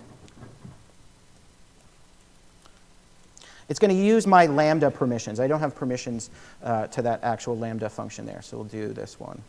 [3.67, 5.39] It's going to use my Lambda permissions.
[5.39, 6.29] I don't have permissions
[6.63, 9.41] uh, to that actual Lambda function there, so we'll do this one.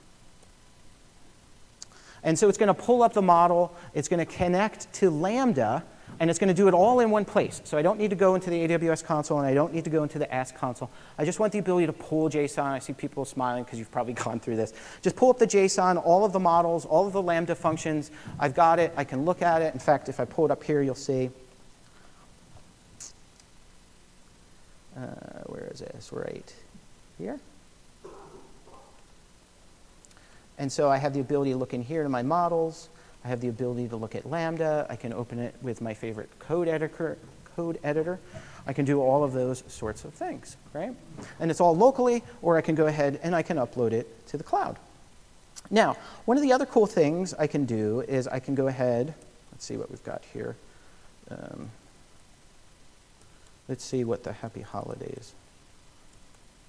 [2.22, 5.84] And so it's going to pull up the model, it's going to connect to Lambda,
[6.18, 7.60] and it's going to do it all in one place.
[7.64, 9.90] So I don't need to go into the AWS console, and I don't need to
[9.90, 10.90] go into the Ask console.
[11.18, 12.64] I just want the ability to pull JSON.
[12.64, 14.72] I see people smiling because you've probably gone through this.
[15.02, 18.10] Just pull up the JSON, all of the models, all of the Lambda functions.
[18.40, 18.92] I've got it.
[18.96, 19.74] I can look at it.
[19.74, 21.30] In fact, if I pull it up here, you'll see.
[24.96, 26.10] Uh, where is this?
[26.12, 26.54] Right
[27.18, 27.38] here.
[30.58, 32.88] And so I have the ability to look in here to my models.
[33.24, 34.86] I have the ability to look at Lambda.
[34.88, 37.18] I can open it with my favorite code editor.
[37.56, 38.18] Code editor.
[38.66, 40.94] I can do all of those sorts of things, right?
[41.40, 44.36] And it's all locally, or I can go ahead and I can upload it to
[44.36, 44.78] the cloud.
[45.70, 49.14] Now, one of the other cool things I can do is I can go ahead,
[49.52, 50.56] let's see what we've got here.
[51.30, 51.70] Um,
[53.68, 55.34] let's see what the happy holidays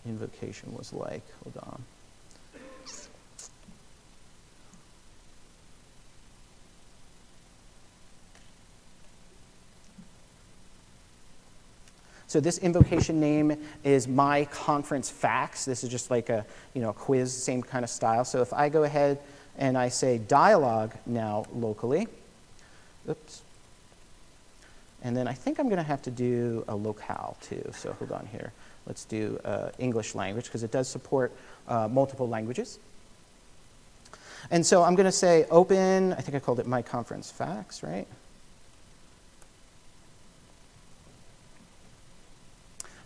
[0.05, 1.23] invocation was like.
[1.43, 1.83] Hold on.
[12.29, 15.63] So this invocation name is my conference facts.
[15.63, 18.25] This is just like a you know, quiz, same kind of style.
[18.25, 19.19] So if I go ahead
[19.57, 22.07] and I say dialogue now locally,
[23.09, 23.41] oops,
[25.03, 27.63] and then I think I'm going to have to do a locale too.
[27.73, 28.51] So hold on here.
[28.85, 31.31] Let's do uh, English language because it does support
[31.67, 32.79] uh, multiple languages.
[34.49, 37.83] And so I'm going to say open, I think I called it my conference facts,
[37.83, 38.07] right?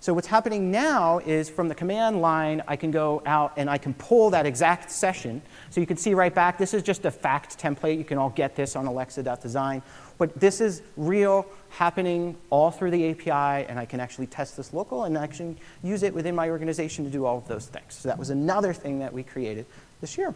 [0.01, 3.77] So what's happening now is from the command line, I can go out and I
[3.77, 5.43] can pull that exact session.
[5.69, 7.99] So you can see right back, this is just a fact template.
[7.99, 9.83] You can all get this on alexa.design.
[10.17, 14.73] But this is real, happening all through the API, and I can actually test this
[14.73, 17.95] local and actually use it within my organization to do all of those things.
[17.95, 19.65] So that was another thing that we created
[19.99, 20.35] this year.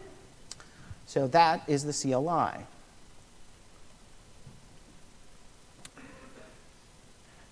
[1.06, 2.64] So that is the CLI.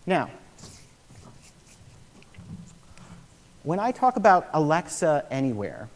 [0.07, 0.31] Now,
[3.65, 5.89] When I talk about Alexa Anywhere,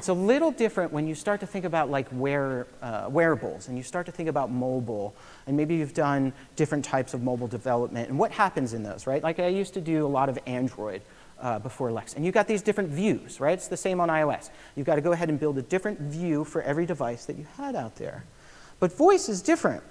[0.00, 3.76] it's a little different when you start to think about like wear, uh, wearables and
[3.76, 5.14] you start to think about mobile
[5.46, 9.22] and maybe you've done different types of mobile development and what happens in those, right?
[9.22, 11.02] Like I used to do a lot of Android
[11.38, 12.14] uh, before Lex.
[12.14, 13.52] and you've got these different views, right?
[13.52, 14.48] It's the same on iOS.
[14.74, 17.46] You've got to go ahead and build a different view for every device that you
[17.58, 18.24] had out there.
[18.78, 19.82] But voice is different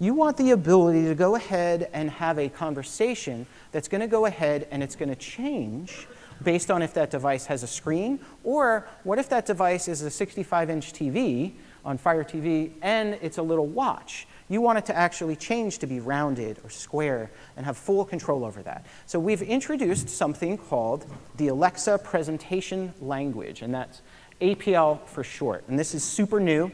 [0.00, 4.26] you want the ability to go ahead and have a conversation that's going to go
[4.26, 6.08] ahead and it's going to change
[6.42, 10.08] based on if that device has a screen, or what if that device is a
[10.26, 11.52] 65-inch TV
[11.84, 14.26] on Fire TV and it's a little watch.
[14.48, 18.44] You want it to actually change to be rounded or square and have full control
[18.44, 18.86] over that.
[19.06, 21.06] So we've introduced something called
[21.36, 24.02] the Alexa Presentation Language, and that's
[24.40, 25.64] APL for short.
[25.68, 26.70] And this is super new.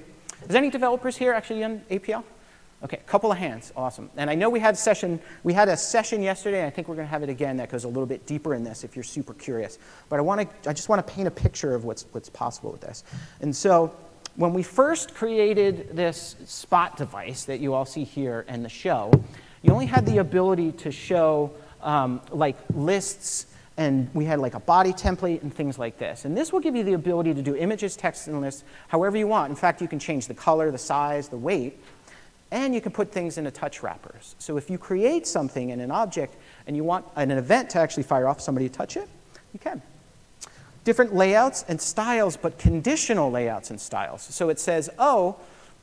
[0.49, 2.25] Is any developers here actually on APL?
[2.83, 4.09] Okay, a couple of hands, awesome.
[4.17, 6.89] And I know we had a session, we had a session yesterday, and I think
[6.89, 8.97] we're going to have it again that goes a little bit deeper in this if
[8.97, 9.79] you're super curious.
[10.09, 12.73] But I want to, I just want to paint a picture of what's, what's possible
[12.73, 13.05] with this.
[13.43, 13.95] And so
[14.37, 19.13] when we first created this spot device that you all see here in the show,
[19.61, 21.53] you only had the ability to show
[21.83, 26.27] um, like lists and we had like a body template and things like this.
[26.27, 29.27] And this will give you the ability to do images, text, and lists however you
[29.27, 29.49] want.
[29.49, 31.83] In fact, you can change the color, the size, the weight,
[32.51, 34.35] and you can put things into touch wrappers.
[34.39, 36.35] So if you create something in an object
[36.67, 39.09] and you want an event to actually fire off, somebody to touch it,
[39.53, 39.81] you can.
[40.85, 44.23] Different layouts and styles, but conditional layouts and styles.
[44.23, 45.37] So it says, oh,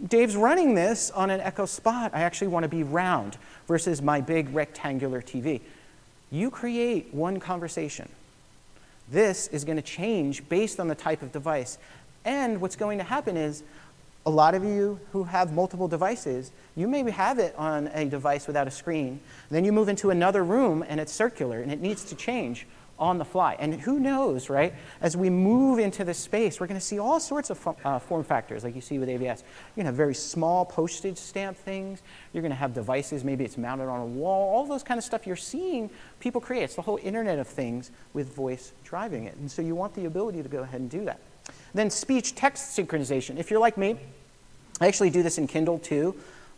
[0.06, 2.12] Dave's running this on an Echo Spot.
[2.14, 3.38] I actually want to be round
[3.68, 5.62] versus my big rectangular TV.
[6.32, 8.10] You create one conversation.
[9.10, 11.78] This is going to change based on the type of device.
[12.26, 13.64] And what's going to happen is
[14.28, 18.46] a lot of you who have multiple devices, you may have it on a device
[18.46, 19.22] without a screen.
[19.50, 22.68] Then you move into another room and it's circular and it needs to change
[23.00, 23.56] on the fly.
[23.58, 24.74] And who knows, right?
[25.00, 28.26] As we move into this space, we're going to see all sorts of uh, form
[28.26, 29.22] factors, like you see with AVS.
[29.22, 32.02] You're going to have very small postage stamp things.
[32.34, 35.06] You're going to have devices, maybe it's mounted on a wall, all those kind of
[35.06, 36.64] stuff you're seeing people create.
[36.64, 39.38] It's the whole Internet of Things with voice driving it.
[39.38, 41.22] And so you want the ability to go ahead and do that.
[41.74, 43.38] Then speech text synchronization.
[43.38, 43.98] If you're like me,
[44.80, 46.16] I actually do this in Kindle too.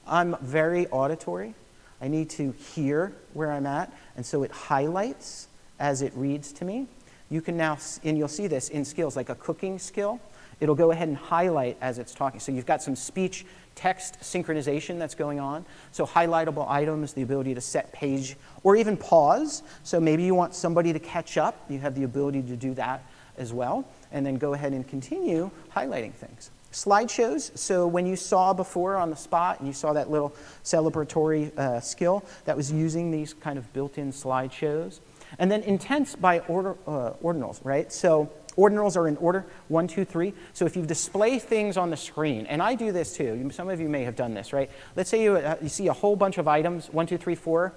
[0.08, 1.54] I'm very auditory.
[2.02, 5.48] I need to hear where I'm at, and so it highlights
[5.80, 6.88] as it reads to me.
[7.30, 10.20] You can now, and you'll see this in skills like a cooking skill,
[10.60, 12.40] it'll go ahead and highlight as it's talking.
[12.40, 13.46] So you've got some speech
[13.76, 15.66] text synchronization that's going on.
[15.92, 19.64] So highlightable items, the ability to set page or even pause.
[19.84, 21.66] So maybe you want somebody to catch up.
[21.70, 23.04] You have the ability to do that
[23.38, 23.86] as well.
[24.12, 26.52] And then go ahead and continue highlighting things.
[26.72, 31.58] Slideshows, so when you saw before on the spot and you saw that little celebratory
[31.58, 35.00] uh, skill that was using these kind of built-in slideshows.
[35.38, 37.92] And then intents by order, uh, ordinals, right?
[37.92, 40.34] So ordinals are in order, one, two, three.
[40.54, 43.80] So if you display things on the screen, and I do this too, some of
[43.80, 44.70] you may have done this, right?
[44.96, 47.74] Let's say you, uh, you see a whole bunch of items, one, two, three, four,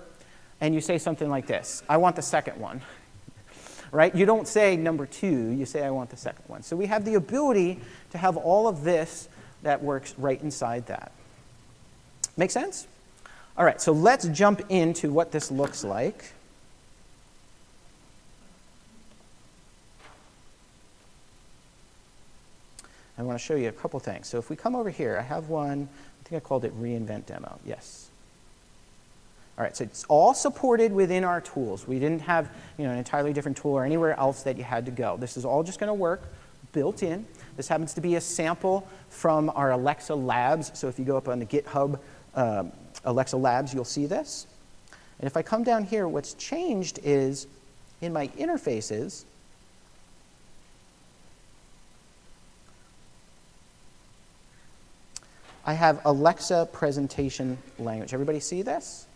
[0.60, 2.80] and you say something like this, I want the second one,
[3.92, 4.14] right?
[4.14, 6.62] You don't say number two, you say I want the second one.
[6.62, 7.80] So we have the ability
[8.12, 9.28] to have all of this
[9.62, 11.12] that works right inside that.
[12.36, 12.86] Make sense?
[13.56, 16.32] All right, so let's jump into what this looks like.
[23.18, 24.26] I want to show you a couple things.
[24.26, 27.26] So if we come over here, I have one, I think I called it reinvent
[27.26, 27.58] demo.
[27.64, 28.08] Yes.
[29.58, 31.86] All right, so it's all supported within our tools.
[31.86, 34.86] We didn't have you know, an entirely different tool or anywhere else that you had
[34.86, 35.18] to go.
[35.18, 36.22] This is all just going to work
[36.72, 37.26] built in.
[37.56, 40.70] This happens to be a sample from our Alexa Labs.
[40.74, 41.98] So if you go up on the GitHub
[42.34, 42.72] um,
[43.04, 44.46] Alexa Labs, you'll see this.
[45.18, 47.46] And if I come down here, what's changed is
[48.00, 49.24] in my interfaces,
[55.64, 58.12] I have Alexa presentation language.
[58.12, 59.06] Everybody see this?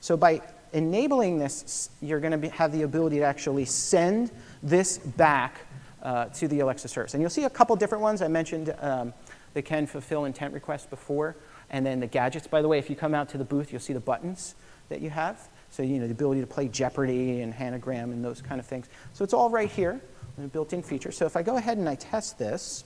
[0.00, 0.40] So by
[0.72, 4.30] enabling this, you're going to have the ability to actually send
[4.62, 5.60] this back
[6.06, 7.14] uh, to the Alexa service.
[7.14, 8.22] And you'll see a couple different ones.
[8.22, 9.12] I mentioned um,
[9.54, 11.36] they can fulfill intent requests before.
[11.68, 13.80] And then the gadgets, by the way, if you come out to the booth, you'll
[13.80, 14.54] see the buttons
[14.88, 15.48] that you have.
[15.70, 18.88] So, you know, the ability to play Jeopardy and Hanagram and those kind of things.
[19.14, 20.00] So it's all right here,
[20.38, 21.10] a built-in feature.
[21.10, 22.84] So if I go ahead and I test this,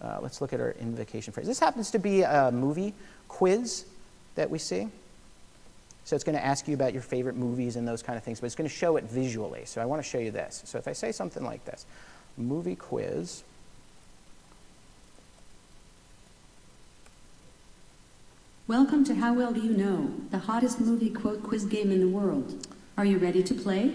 [0.00, 1.46] uh, let's look at our invocation phrase.
[1.46, 2.94] This happens to be a movie
[3.28, 3.84] quiz
[4.36, 4.88] that we see.
[6.04, 8.40] So it's going to ask you about your favorite movies and those kind of things,
[8.40, 9.66] but it's going to show it visually.
[9.66, 10.62] So I want to show you this.
[10.64, 11.84] So if I say something like this,
[12.38, 13.42] movie quiz,
[18.68, 22.08] Welcome to How Well Do You Know, the hottest movie quote quiz game in the
[22.08, 22.66] world.
[22.98, 23.94] Are you ready to play?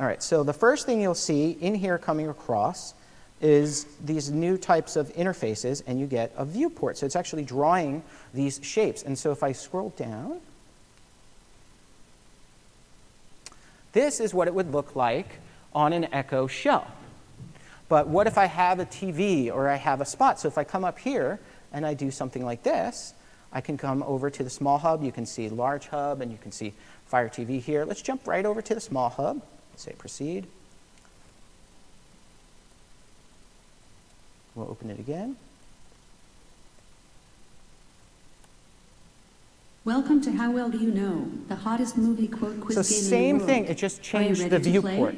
[0.00, 2.94] All right, so the first thing you'll see in here coming across
[3.40, 6.98] is these new types of interfaces, and you get a viewport.
[6.98, 8.02] So it's actually drawing
[8.34, 9.04] these shapes.
[9.04, 10.40] And so if I scroll down,
[13.92, 15.38] this is what it would look like
[15.72, 16.84] on an Echo Show.
[17.90, 20.38] But what if I have a TV or I have a spot?
[20.38, 21.40] So if I come up here
[21.72, 23.14] and I do something like this,
[23.52, 25.02] I can come over to the small hub.
[25.02, 26.72] You can see large hub, and you can see
[27.06, 27.84] Fire TV here.
[27.84, 29.42] Let's jump right over to the small hub.
[29.74, 30.46] Say proceed.
[34.54, 35.34] We'll open it again.
[39.84, 43.20] Welcome to How Well Do You Know, the hottest movie quote quiz so game same
[43.20, 43.48] in the world.
[43.48, 45.16] thing, it just changed the viewport.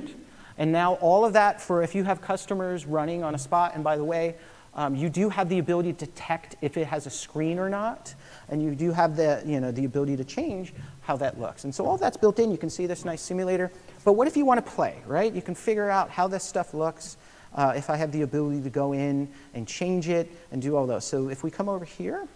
[0.59, 3.83] And now all of that for if you have customers running on a spot, and
[3.83, 4.37] by the way,
[4.75, 8.15] um, you do have the ability to detect if it has a screen or not,
[8.49, 10.73] and you do have the, you know, the ability to change
[11.03, 11.65] how that looks.
[11.65, 12.51] And so all that's built in.
[12.51, 13.71] You can see this nice simulator.
[14.05, 15.33] But what if you want to play, right?
[15.33, 17.17] You can figure out how this stuff looks.
[17.55, 20.87] uh, if I have the ability to go in and change it and do all
[20.87, 21.05] those.
[21.05, 22.27] So if we come over here,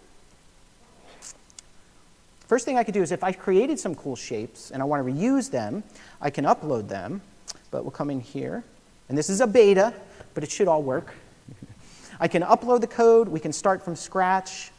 [2.47, 5.05] first thing I could do is if I created some cool shapes and I want
[5.05, 5.83] to reuse them,
[6.21, 7.21] I can upload them,
[7.71, 8.63] but we'll come in here.
[9.09, 9.93] And this is a beta,
[10.33, 11.13] but it should all work.
[12.19, 13.27] I can upload the code.
[13.27, 14.71] We can start from scratch.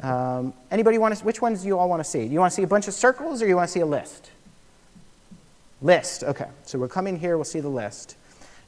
[0.00, 2.26] Um, anybody want to, which ones do you all want to see?
[2.26, 3.86] Do you want to see a bunch of circles or you want to see a
[3.86, 4.30] list?
[5.82, 6.48] List, okay.
[6.64, 8.16] So we'll come in here, we'll see the list.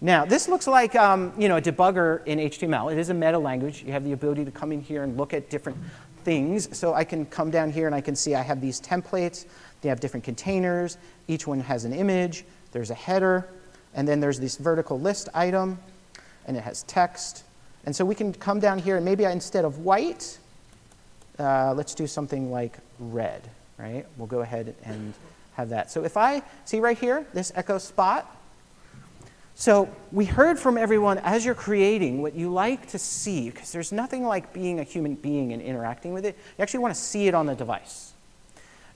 [0.01, 2.93] Now, this looks like um, you know, a debugger in HTML.
[2.93, 3.83] It is a meta language.
[3.83, 5.79] You have the ability to come in here and look at different
[6.23, 6.77] things.
[6.77, 9.47] So I can come down here and I can see I have these templates.
[9.81, 10.99] They have different containers.
[11.29, 12.45] Each one has an image.
[12.77, 13.49] There's a header.
[13.95, 15.79] And then there's this vertical list item.
[16.47, 17.43] And it has text.
[17.87, 20.39] And so we can come down here and maybe I, instead of white,
[21.39, 23.49] uh, let's do something like red,
[23.79, 24.05] right?
[24.19, 25.15] We'll go ahead and
[25.55, 25.91] have that.
[25.91, 28.31] So if I see right here, this echo spot,
[29.55, 33.91] so we heard from everyone as you're creating what you like to see, because there's
[33.91, 36.37] nothing like being a human being and interacting with it.
[36.59, 38.13] You actually want to see it on the device.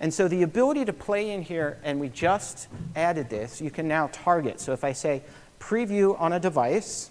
[0.01, 3.87] And so the ability to play in here, and we just added this, you can
[3.87, 4.59] now target.
[4.59, 5.23] So if I say
[5.61, 7.11] preview on a device,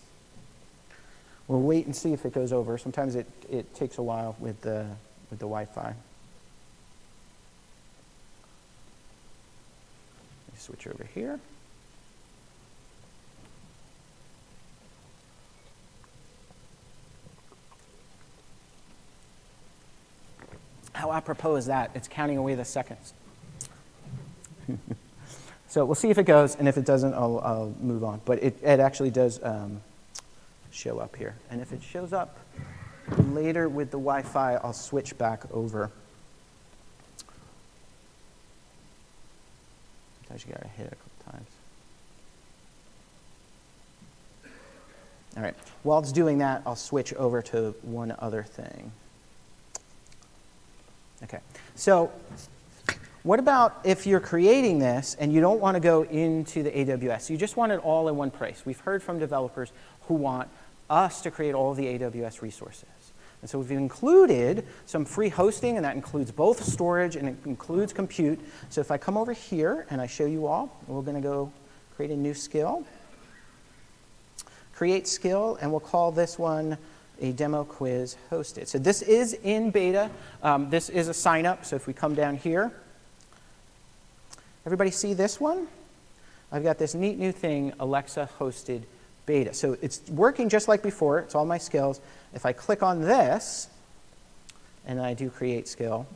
[1.48, 2.78] we'll wait and see if it goes over.
[2.80, 4.88] Sometimes it, it takes a while with the,
[5.30, 5.94] with the Wi-Fi.
[10.60, 11.40] switch over here.
[21.00, 21.92] How apropos is that?
[21.96, 23.14] It's counting away the seconds.
[25.70, 28.20] so we'll see if it goes, and if it doesn't, I'll, I'll move on.
[28.26, 29.80] But it, it actually does um,
[30.72, 31.36] show up here.
[31.50, 32.38] And if it shows up
[33.30, 35.90] later with the Wi-Fi, I'll switch back over.
[40.28, 41.48] Sometimes you got hit it a couple times.
[45.38, 45.56] All right.
[45.84, 48.92] While it's doing that, I'll switch over to one other thing.
[51.24, 51.40] Okay.
[51.76, 52.12] So
[53.24, 57.30] what about if you're creating this and you don't want to go into the AWS?
[57.30, 58.64] You just want it all in one place.
[58.66, 59.72] We've heard from developers
[60.08, 60.50] who want
[60.90, 62.88] us to create all the AWS resources.
[63.42, 67.94] And so we've included some free hosting, and that includes both storage and it includes
[67.94, 68.40] compute.
[68.70, 71.52] So if I come over here and I show you all, we're going to go
[71.96, 72.86] create a new skill.
[74.74, 76.78] Create skill, and we'll call this one
[77.22, 78.68] a demo quiz hosted.
[78.68, 80.10] So this is in beta.
[80.44, 81.66] Um, this is a sign up.
[81.66, 82.72] So if we come down here,
[84.66, 85.68] everybody see this one?
[86.52, 88.84] I've got this neat new thing, Alexa hosted
[89.26, 89.54] beta.
[89.54, 91.20] So it's working just like before.
[91.20, 92.02] It's all my skills.
[92.34, 93.70] If I click on this,
[94.86, 96.08] and I do create skill,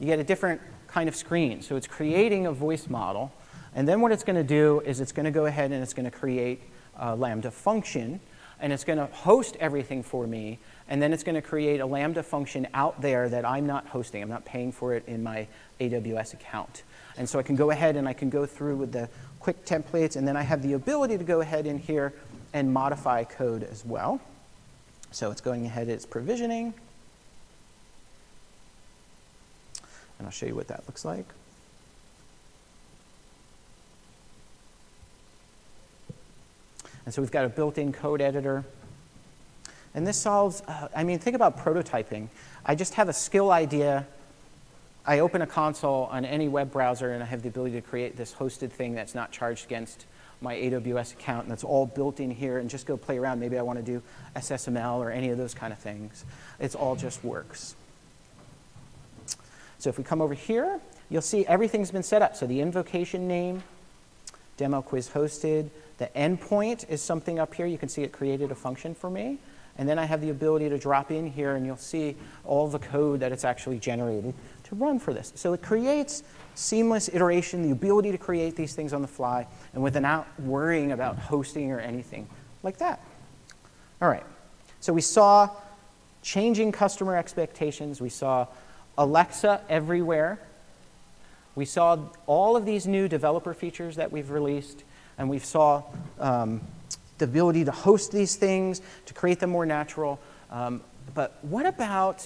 [0.00, 1.62] you get a different kind of screen.
[1.62, 3.32] So it's creating a voice model.
[3.74, 5.94] And then what it's going to do is it's going to go ahead and it's
[5.94, 6.60] going to create
[6.96, 8.18] a Lambda function.
[8.60, 10.58] And it's going to host everything for me.
[10.88, 14.22] And then it's going to create a Lambda function out there that I'm not hosting.
[14.22, 15.46] I'm not paying for it in my
[15.80, 16.82] AWS account.
[17.16, 20.16] And so I can go ahead and I can go through with the quick templates.
[20.16, 22.14] And then I have the ability to go ahead in here
[22.52, 24.20] and modify code as well.
[25.10, 26.74] So it's going ahead, it's provisioning.
[30.18, 31.26] And I'll show you what that looks like.
[37.08, 38.66] And so we've got a built-in code editor.
[39.94, 42.28] And this solves, uh, I mean, think about prototyping.
[42.66, 44.06] I just have a skill idea.
[45.06, 48.18] I open a console on any web browser, and I have the ability to create
[48.18, 50.04] this hosted thing that's not charged against
[50.42, 53.40] my AWS account, and that's all built in here, and just go play around.
[53.40, 54.02] Maybe I want to do
[54.36, 56.26] SSML or any of those kind of things.
[56.60, 57.74] It's all just works.
[59.78, 60.78] So if we come over here,
[61.08, 62.36] you'll see everything's been set up.
[62.36, 63.62] So the invocation name,
[64.58, 67.66] demo quiz hosted, the endpoint is something up here.
[67.66, 69.38] You can see it created a function for me.
[69.76, 72.80] And then I have the ability to drop in here, and you'll see all the
[72.80, 74.34] code that it's actually generated
[74.64, 75.32] to run for this.
[75.36, 76.24] So it creates
[76.56, 81.16] seamless iteration, the ability to create these things on the fly, and without worrying about
[81.16, 82.26] hosting or anything
[82.64, 83.00] like that.
[84.02, 84.24] All right,
[84.80, 85.50] so we saw
[86.22, 88.00] changing customer expectations.
[88.00, 88.48] We saw
[88.96, 90.40] Alexa everywhere.
[91.54, 94.82] We saw all of these new developer features that we've released,
[95.18, 95.82] and we saw
[96.20, 96.60] um,
[97.18, 100.18] the ability to host these things, to create them more natural.
[100.50, 100.80] Um,
[101.14, 102.24] but what about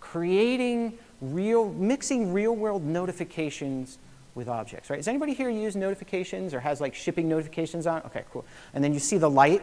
[0.00, 3.98] creating real, mixing real world notifications
[4.34, 4.96] with objects, right?
[4.96, 8.02] Does anybody here use notifications or has like shipping notifications on?
[8.02, 8.44] Okay, cool.
[8.72, 9.62] And then you see the light.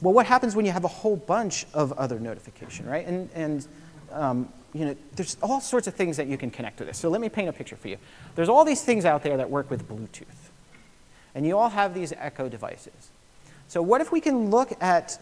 [0.00, 3.06] Well, what happens when you have a whole bunch of other notification, right?
[3.06, 3.66] And, and
[4.12, 6.98] um, you know, there's all sorts of things that you can connect to this.
[6.98, 7.96] So let me paint a picture for you.
[8.34, 10.26] There's all these things out there that work with Bluetooth.
[11.34, 13.10] And you all have these Echo devices.
[13.68, 15.18] So, what if we can look at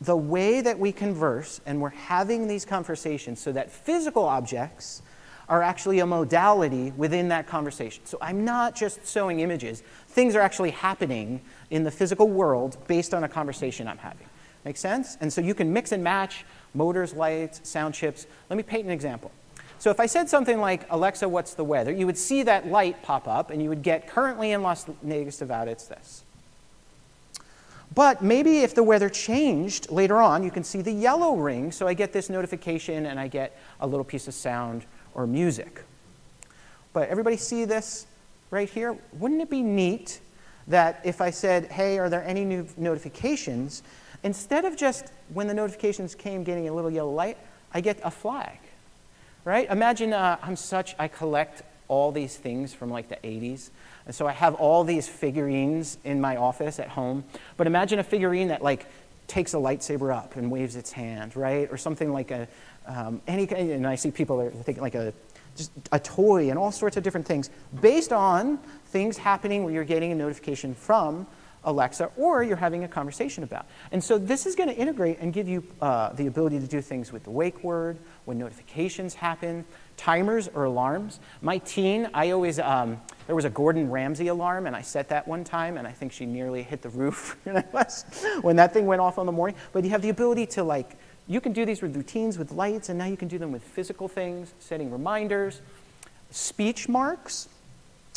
[0.00, 5.02] the way that we converse and we're having these conversations so that physical objects
[5.48, 8.06] are actually a modality within that conversation?
[8.06, 11.40] So, I'm not just showing images, things are actually happening
[11.70, 14.26] in the physical world based on a conversation I'm having.
[14.64, 15.18] Make sense?
[15.20, 18.26] And so you can mix and match motors, lights, sound chips.
[18.48, 19.30] Let me paint an example.
[19.78, 21.92] So if I said something like, Alexa, what's the weather?
[21.92, 25.40] You would see that light pop up, and you would get, currently in Las Vegas,
[25.40, 26.24] Nevada, it's this.
[27.94, 31.86] But maybe if the weather changed later on, you can see the yellow ring, so
[31.86, 35.84] I get this notification and I get a little piece of sound or music.
[36.92, 38.06] But everybody see this
[38.50, 38.96] right here?
[39.12, 40.20] Wouldn't it be neat
[40.66, 43.82] that if I said, hey, are there any new notifications,
[44.22, 47.36] instead of just when the notifications came getting a little yellow light,
[47.72, 48.58] I get a flag
[49.44, 49.70] right?
[49.70, 53.70] Imagine uh, I'm such, I collect all these things from like the 80s.
[54.06, 57.24] And so I have all these figurines in my office at home.
[57.56, 58.86] But imagine a figurine that like
[59.26, 61.70] takes a lightsaber up and waves its hand, right?
[61.70, 62.48] Or something like a,
[62.86, 65.12] um, any, and I see people are thinking like a,
[65.56, 67.48] just a toy and all sorts of different things
[67.80, 71.26] based on things happening where you're getting a notification from
[71.64, 73.66] Alexa or you're having a conversation about.
[73.92, 76.80] And so this is going to integrate and give you uh, the ability to do
[76.80, 79.64] things with the wake word, when notifications happen,
[79.96, 81.20] timers or alarms.
[81.42, 85.28] My teen, I always, um, there was a Gordon Ramsay alarm, and I set that
[85.28, 87.36] one time, and I think she nearly hit the roof
[88.42, 89.56] when that thing went off on the morning.
[89.72, 90.96] But you have the ability to, like,
[91.26, 93.62] you can do these with routines with lights, and now you can do them with
[93.62, 95.60] physical things, setting reminders,
[96.30, 97.48] speech marks.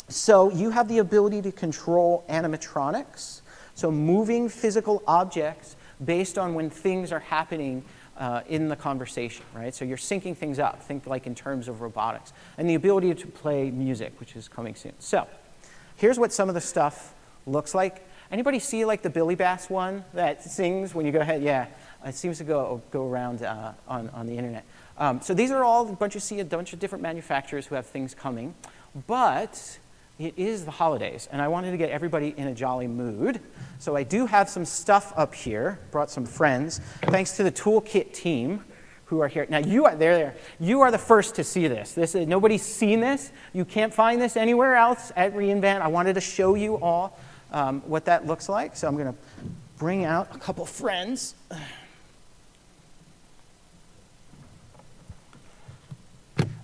[0.08, 3.42] So you have the ability to control animatronics,
[3.74, 7.84] so moving physical objects based on when things are happening
[8.16, 9.74] uh, in the conversation, right?
[9.74, 10.82] So you're syncing things up.
[10.82, 12.32] Think like in terms of robotics.
[12.56, 14.92] And the ability to play music, which is coming soon.
[14.98, 15.26] So
[15.96, 17.14] here's what some of the stuff
[17.46, 18.04] looks like.
[18.30, 21.42] Anybody see like the Billy Bass one that sings when you go ahead?
[21.42, 21.66] Yeah,
[22.04, 24.64] it seems to go, go around uh, on, on the internet.
[24.98, 27.76] Um, so these are all a bunch of see a bunch of different manufacturers who
[27.76, 28.54] have things coming,
[29.06, 29.78] but
[30.18, 33.40] it is the holidays, and I wanted to get everybody in a jolly mood.
[33.78, 38.12] So I do have some stuff up here, brought some friends, thanks to the Toolkit
[38.12, 38.64] team
[39.04, 39.46] who are here.
[39.48, 40.34] Now, you are there, there.
[40.60, 41.92] You are the first to see this.
[41.92, 43.32] this is, nobody's seen this.
[43.54, 45.80] You can't find this anywhere else at reInvent.
[45.80, 47.18] I wanted to show you all
[47.52, 48.76] um, what that looks like.
[48.76, 49.18] So I'm going to
[49.78, 51.36] bring out a couple friends.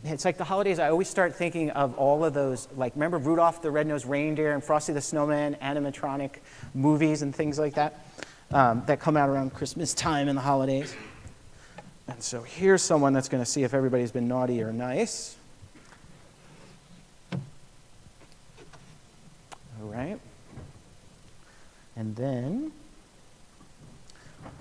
[0.05, 3.63] It's like the holidays, I always start thinking of all of those, like, remember Rudolph
[3.63, 6.37] the Red-Nosed Reindeer and Frosty the Snowman animatronic
[6.75, 8.07] movies and things like that
[8.53, 10.95] um, that come out around Christmas time and the holidays.
[12.07, 15.37] And so here's someone that's going to see if everybody's been naughty or nice.
[17.33, 17.39] All
[19.89, 20.21] right.
[21.97, 22.73] And then,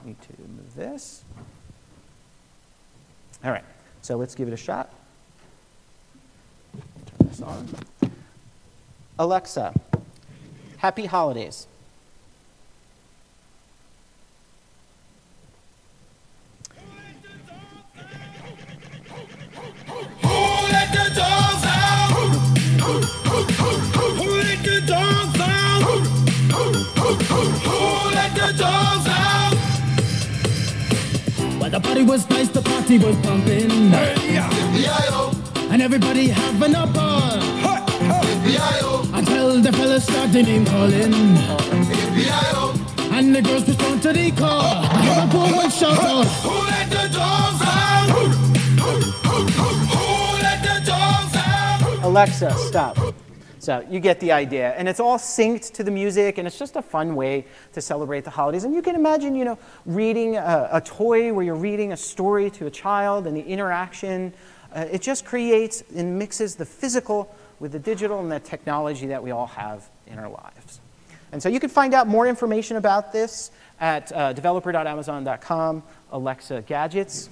[0.05, 1.25] need to move this.
[3.43, 3.65] All right,
[4.01, 4.93] so let's give it a shot
[7.43, 7.67] on.
[9.19, 9.73] Alexa,
[10.77, 11.67] happy holidays.
[31.73, 33.89] the party was nice, the party was pumping.
[33.89, 35.22] Hey, yeah
[35.73, 37.33] and everybody having a ball.
[39.11, 41.11] Until the fellas started name calling.
[43.11, 44.61] And the girls respond to the call.
[44.61, 46.27] I hear a woman shout out.
[46.45, 48.07] Who let the dogs out?
[49.89, 52.03] Who let the dogs out?
[52.03, 52.95] Alexa, stop.
[53.57, 54.73] So you get the idea.
[54.73, 58.25] And it's all synced to the music, and it's just a fun way to celebrate
[58.25, 58.63] the holidays.
[58.63, 59.57] And you can imagine, you know,
[59.87, 64.33] reading a, a toy where you're reading a story to a child and the interaction
[64.73, 69.23] uh, it just creates and mixes the physical with the digital and the technology that
[69.23, 70.79] we all have in our lives.
[71.31, 77.29] And so you can find out more information about this at uh, developer.amazon.com, Alexa Gadgets.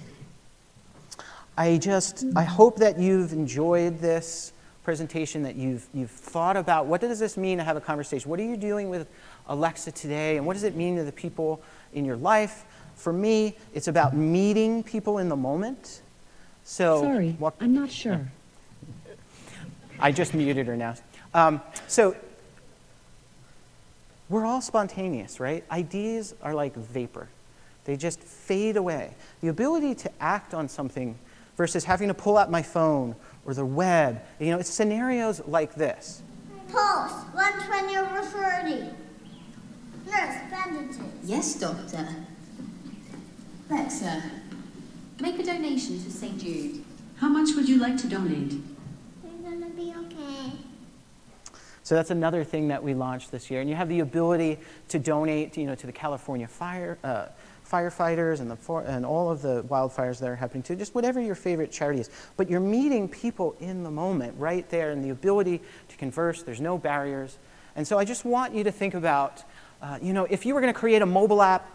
[1.58, 7.02] I just, I hope that you've enjoyed this presentation, that you've, you've thought about what
[7.02, 8.30] does this mean to have a conversation?
[8.30, 9.08] What are you doing with
[9.48, 10.38] Alexa today?
[10.38, 11.62] And what does it mean to the people
[11.94, 12.66] in your life?
[12.96, 16.02] For me, it's about meeting people in the moment
[16.64, 18.32] so Sorry, what, I'm not sure.
[19.99, 20.95] I just muted her now.
[21.34, 22.16] Um, so
[24.30, 25.64] we're all spontaneous, right?
[25.72, 27.28] Ideas are like vapor.
[27.86, 29.14] They just fade away.
[29.41, 31.18] The ability to act on something
[31.57, 35.76] versus having to pull out my phone or the web, you know, it's scenarios like
[35.76, 36.22] this.
[36.72, 38.89] Pulse, 120 over 30.
[40.05, 40.99] Nurse, bandages.
[41.24, 42.07] Yes, Doctor.
[43.70, 44.22] Lexa,
[45.22, 46.39] make a donation to St.
[46.39, 46.84] Jude.
[47.17, 48.53] How much would you like to donate?
[49.24, 50.53] You're gonna be okay.
[51.84, 53.61] So that's another thing that we launched this year.
[53.61, 57.28] And you have the ability to donate, you know, to the California fire, uh,
[57.69, 61.22] firefighters and, the for, and all of the wildfires that are happening too, just whatever
[61.22, 62.09] your favorite charity is.
[62.38, 66.43] But you're meeting people in the moment right there and the ability to converse.
[66.43, 67.38] There's no barriers.
[67.76, 69.43] And so I just want you to think about,
[69.82, 71.67] uh, you know, if you were going to create a mobile app,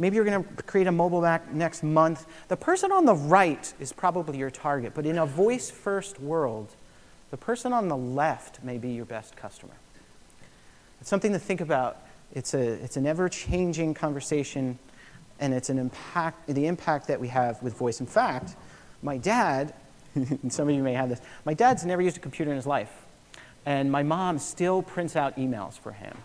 [0.00, 3.72] maybe you're going to create a mobile app next month, the person on the right
[3.78, 4.94] is probably your target.
[4.94, 6.74] But in a voice first world,
[7.30, 9.74] the person on the left may be your best customer.
[11.00, 11.98] It's something to think about.
[12.32, 14.78] It's, a, it's an ever changing conversation,
[15.38, 18.00] and it's an impact, the impact that we have with voice.
[18.00, 18.56] In fact,
[19.02, 19.74] my dad,
[20.48, 22.90] some of you may have this, my dad's never used a computer in his life.
[23.66, 26.16] And my mom still prints out emails for him.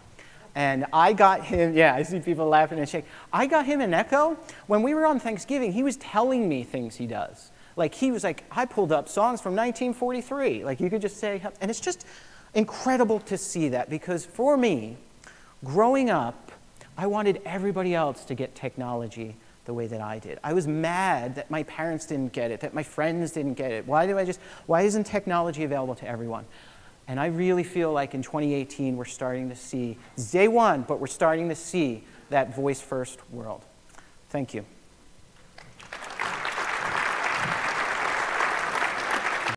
[0.55, 3.09] And I got him, yeah, I see people laughing and shaking.
[3.31, 4.37] I got him an Echo.
[4.67, 7.51] When we were on Thanksgiving, he was telling me things he does.
[7.75, 10.63] Like he was like, I pulled up songs from 1943.
[10.63, 12.05] Like you could just say, and it's just
[12.53, 14.97] incredible to see that because for me,
[15.63, 16.53] growing up,
[16.97, 19.35] I wanted everybody else to get technology
[19.65, 20.39] the way that I did.
[20.43, 23.85] I was mad that my parents didn't get it, that my friends didn't get it.
[23.85, 26.45] Why do I just, why isn't technology available to everyone?
[27.07, 29.97] And I really feel like in 2018, we're starting to see,
[30.31, 33.63] day one, but we're starting to see that voice first world.
[34.29, 34.65] Thank you.